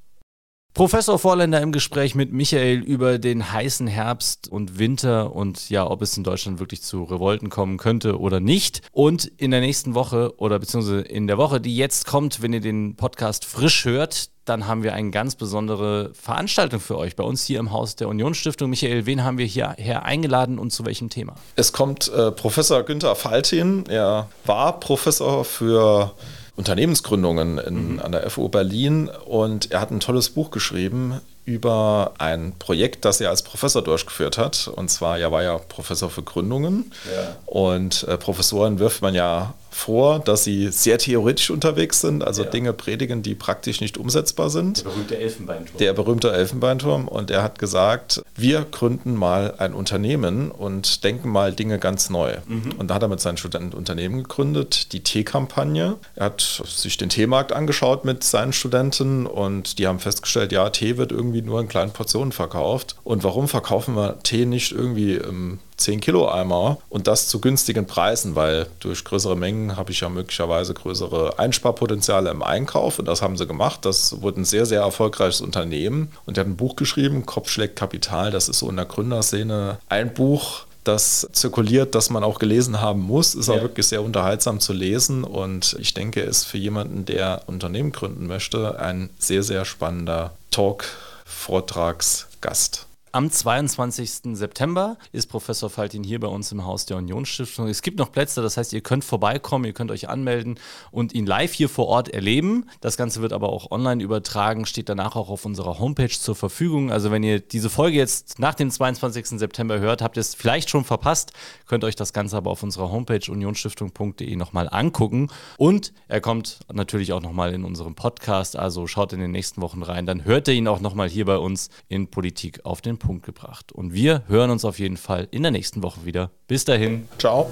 Professor 0.75 1.19
Vorländer 1.19 1.61
im 1.61 1.71
Gespräch 1.71 2.15
mit 2.15 2.33
Michael 2.33 2.79
über 2.79 3.19
den 3.19 3.53
heißen 3.53 3.87
Herbst 3.87 4.51
und 4.51 4.79
Winter 4.79 5.37
und 5.37 5.69
ja, 5.69 5.87
ob 5.87 6.01
es 6.01 6.17
in 6.17 6.25
Deutschland 6.25 6.61
wirklich 6.61 6.81
zu 6.81 7.05
Revolten 7.05 7.51
kommen 7.51 7.77
könnte 7.77 8.19
oder 8.19 8.41
nicht. 8.41 8.81
Und 8.91 9.27
in 9.37 9.51
der 9.51 9.61
nächsten 9.61 9.95
Woche 9.95 10.33
oder 10.39 10.59
beziehungsweise 10.59 11.03
in 11.03 11.27
der 11.27 11.37
Woche, 11.37 11.61
die 11.61 11.77
jetzt 11.77 12.07
kommt, 12.07 12.41
wenn 12.41 12.55
ihr 12.55 12.63
den 12.63 12.97
Podcast 12.97 13.45
frisch 13.45 13.85
hört, 13.85 14.31
dann 14.47 14.67
haben 14.67 14.83
wir 14.83 14.95
eine 14.95 15.11
ganz 15.11 15.35
besondere 15.35 16.11
Veranstaltung 16.15 16.81
für 16.81 16.97
euch 16.97 17.17
bei 17.17 17.23
uns 17.23 17.45
hier 17.45 17.59
im 17.59 17.71
Haus 17.71 17.95
der 17.95 18.09
Unionsstiftung. 18.09 18.71
Michael, 18.71 19.05
wen 19.05 19.23
haben 19.23 19.37
wir 19.37 19.47
hierher 19.47 20.07
eingeladen 20.07 20.59
und 20.59 20.71
zu 20.71 20.87
welchem 20.87 21.11
Thema? 21.11 21.35
Es 21.55 21.75
kommt 21.75 22.11
äh, 22.11 22.33
Professor 22.33 22.83
Günther 22.83 23.15
Faltin. 23.15 23.85
Er 23.89 24.31
war 24.47 24.81
Professor 24.81 25.45
für 25.45 26.15
Unternehmensgründungen 26.57 27.59
in, 27.59 27.93
mhm. 27.95 28.01
an 28.01 28.13
der 28.13 28.29
FU 28.31 28.49
Berlin 28.49 29.09
und 29.25 29.71
er 29.71 29.81
hat 29.81 29.91
ein 29.91 30.01
tolles 30.01 30.31
Buch 30.31 30.51
geschrieben 30.51 31.21
über 31.45 32.13
ein 32.19 32.53
Projekt, 32.59 33.05
das 33.05 33.21
er 33.21 33.31
als 33.31 33.43
Professor 33.43 33.83
durchgeführt 33.83 34.39
hat. 34.39 34.69
Und 34.69 34.91
zwar, 34.91 35.19
er 35.19 35.33
war 35.33 35.43
ja 35.43 35.59
Professor 35.59 36.09
für 36.09 36.23
Gründungen. 36.23 36.93
Ja. 37.13 37.37
Und 37.47 38.05
äh, 38.05 38.17
Professoren 38.17 38.79
wirft 38.79 39.03
man 39.03 39.15
ja 39.15 39.55
vor, 39.73 40.19
dass 40.21 40.45
sie 40.45 40.69
sehr 40.71 40.99
theoretisch 40.99 41.51
unterwegs 41.51 42.01
sind, 42.01 42.23
also 42.23 42.45
ja. 42.45 42.51
Dinge 42.51 42.73
predigen, 42.73 43.23
die 43.23 43.35
praktisch 43.35 43.81
nicht 43.81 43.97
umsetzbar 43.97 44.51
sind. 44.51 44.85
Der 44.85 44.91
berühmte 44.91 45.19
Elfenbeinturm. 45.19 45.79
Der 45.79 45.93
berühmte 45.95 46.33
Elfenbeinturm. 46.33 47.09
Und 47.09 47.31
er 47.31 47.43
hat 47.43 47.59
gesagt, 47.59 48.23
wir 48.37 48.67
gründen 48.71 49.15
mal 49.15 49.55
ein 49.59 49.73
Unternehmen 49.75 50.51
und 50.51 51.05
denken 51.05 51.31
mal 51.31 51.53
Dinge 51.53 51.79
ganz 51.79 52.11
neu. 52.11 52.37
Mhm. 52.47 52.73
Und 52.79 52.89
da 52.89 52.95
hat 52.95 53.03
er 53.03 53.09
mit 53.09 53.21
seinen 53.21 53.39
Studenten 53.39 53.73
ein 53.73 53.73
Unternehmen 53.73 54.23
gegründet, 54.23 54.93
die 54.93 55.01
Tee-Kampagne. 55.01 55.97
Er 56.17 56.27
hat 56.27 56.63
sich 56.67 56.97
den 56.97 57.09
Teemarkt 57.09 57.53
angeschaut 57.53 58.05
mit 58.05 58.25
seinen 58.25 58.53
Studenten 58.53 59.27
und 59.27 59.79
die 59.79 59.87
haben 59.87 59.99
festgestellt, 59.99 60.53
ja, 60.53 60.69
Tee 60.71 60.97
wird 60.97 61.13
irgendwie 61.13 61.43
nur 61.43 61.61
in 61.61 61.69
kleinen 61.69 61.93
Portionen 61.93 62.33
verkauft. 62.33 62.97
Und 63.05 63.25
warum 63.25 63.49
verkaufen 63.49 63.97
wir 63.97 64.23
Tee 64.23 64.45
nicht 64.45 64.73
irgendwie 64.73 65.15
im 65.15 65.59
10 65.83 66.01
Kilo 66.01 66.29
Eimer 66.29 66.79
und 66.89 67.07
das 67.07 67.29
zu 67.29 67.41
günstigen 67.41 67.87
Preisen, 67.87 68.35
weil 68.35 68.67
durch 68.81 69.05
größere 69.05 69.37
Mengen 69.37 69.77
habe 69.77 69.93
ich 69.93 70.01
ja 70.01 70.09
möglicherweise 70.09 70.75
größere 70.75 71.39
Einsparpotenziale 71.39 72.31
im 72.31 72.43
Einkauf 72.43 72.99
und 72.99 73.07
das 73.07 73.23
haben 73.23 73.37
sie 73.37 73.47
gemacht. 73.47 73.85
Das 73.85 74.23
wurde 74.23 74.41
ein 74.41 74.45
sehr, 74.45 74.67
sehr 74.67 74.81
erfolgreiches 74.81 75.41
Unternehmen 75.41 76.11
und 76.27 76.39
er 76.39 76.43
hat 76.43 76.49
ein 76.49 76.57
Buch 76.57 76.77
geschrieben, 76.77 77.27
Kopf 77.27 77.49
schlägt 77.49 77.77
Kapital. 77.77 78.31
Das 78.31 78.49
ist 78.49 78.61
so 78.61 78.71
in 78.71 78.77
der 78.77 78.87
Gründerszene 78.87 79.79
ein 79.89 80.15
Buch, 80.15 80.65
das 80.85 81.29
zirkuliert, 81.33 81.95
das 81.95 82.11
man 82.11 82.25
auch 82.25 82.39
gelesen 82.39 82.81
haben 82.81 83.01
muss. 83.01 83.35
Ist 83.35 83.49
ja. 83.49 83.55
auch 83.55 83.63
wirklich 83.63 83.87
sehr 83.87 84.03
unterhaltsam 84.03 84.61
zu 84.61 84.73
lesen 84.73 85.25
und 85.25 85.77
ich 85.79 85.95
denke, 85.95 86.21
ist 86.21 86.45
für 86.45 86.59
jemanden, 86.59 87.05
der 87.05 87.43
Unternehmen 87.47 87.93
gründen 87.93 88.27
möchte, 88.27 88.79
ein 88.79 89.11
sehr, 89.19 89.43
sehr 89.43 89.65
spannender 89.65 90.33
Talk, 90.51 90.85
Vortragsgast. 91.25 92.87
Am 93.15 93.31
22. 93.31 94.35
September 94.39 94.97
ist 95.13 95.27
Professor 95.27 95.69
Faltin 95.69 96.03
hier 96.03 96.19
bei 96.19 96.29
uns 96.29 96.51
im 96.51 96.65
Haus 96.65 96.87
der 96.87 96.97
Unionsstiftung. 96.97 97.69
Es 97.69 97.83
gibt 97.83 97.99
noch 97.99 98.11
Plätze, 98.11 98.41
das 98.41 98.57
heißt, 98.57 98.73
ihr 98.73 98.81
könnt 98.81 99.05
vorbeikommen, 99.05 99.67
ihr 99.67 99.75
könnt 99.75 99.91
euch 99.91 100.09
anmelden 100.09 100.59
und 100.91 101.13
ihn 101.13 101.27
live 101.27 101.53
hier 101.53 101.69
vor 101.69 101.89
Ort 101.89 102.09
erleben. 102.09 102.71
Das 102.81 102.97
Ganze 102.97 103.21
wird 103.21 103.35
aber 103.35 103.51
auch 103.51 103.71
online 103.71 104.03
übertragen, 104.03 104.65
steht 104.65 104.89
danach 104.89 105.15
auch 105.15 105.29
auf 105.29 105.45
unserer 105.45 105.79
Homepage 105.79 106.09
zur 106.09 106.35
Verfügung. 106.35 106.91
Also 106.91 107.11
wenn 107.11 107.23
ihr 107.23 107.41
diese 107.41 107.69
Folge 107.69 107.99
jetzt 107.99 108.39
nach 108.39 108.55
dem 108.55 108.71
22. 108.71 109.39
September 109.39 109.79
hört, 109.79 110.01
habt 110.01 110.17
ihr 110.17 110.23
es 110.23 110.35
vielleicht 110.35 110.71
schon 110.71 110.85
verpasst, 110.85 111.35
könnt 111.67 111.85
euch 111.85 111.97
das 111.97 112.15
Ganze 112.15 112.39
aber 112.39 112.51
auf 112.51 112.63
unserer 112.63 112.91
Homepage 112.91 113.31
unionsstiftung.de 113.31 114.37
nochmal 114.37 114.71
angucken. 114.71 115.29
Und 115.59 115.93
er 116.09 116.23
kommt 116.23 116.61
natürlich 116.73 117.13
auch 117.13 117.21
nochmal 117.21 117.53
in 117.53 117.65
unserem 117.65 117.95
Podcast, 117.95 118.57
also 118.57 118.87
schaut 118.87 119.13
in 119.13 119.21
den 119.21 119.33
nächsten 119.33 119.61
Wochen 119.61 119.83
rein, 119.83 120.07
dann 120.07 120.25
hört 120.25 120.49
ihr 120.49 120.55
ihn 120.55 120.67
auch 120.67 120.81
nochmal 120.81 121.11
hier 121.11 121.27
bei 121.27 121.37
uns 121.37 121.69
in 121.91 122.07
Politik 122.07 122.65
auf 122.65 122.81
den 122.81 123.02
Punkt 123.03 123.27
gebracht. 123.27 123.73
Und 123.73 123.93
wir 123.93 124.23
hören 124.29 124.51
uns 124.51 124.65
auf 124.65 124.79
jeden 124.79 124.97
Fall 124.97 125.29
in 125.31 125.43
der 125.43 125.51
nächsten 125.53 125.83
Woche 125.83 126.05
wieder. 126.05 126.31
Bis 126.47 126.65
dahin. 126.65 127.09
Ciao. 127.19 127.51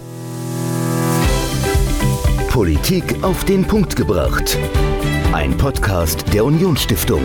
Politik 2.49 3.23
auf 3.23 3.45
den 3.45 3.65
Punkt 3.65 3.95
gebracht. 3.95 4.59
Ein 5.33 5.57
Podcast 5.57 6.25
der 6.33 6.45
Unionsstiftung. 6.45 7.23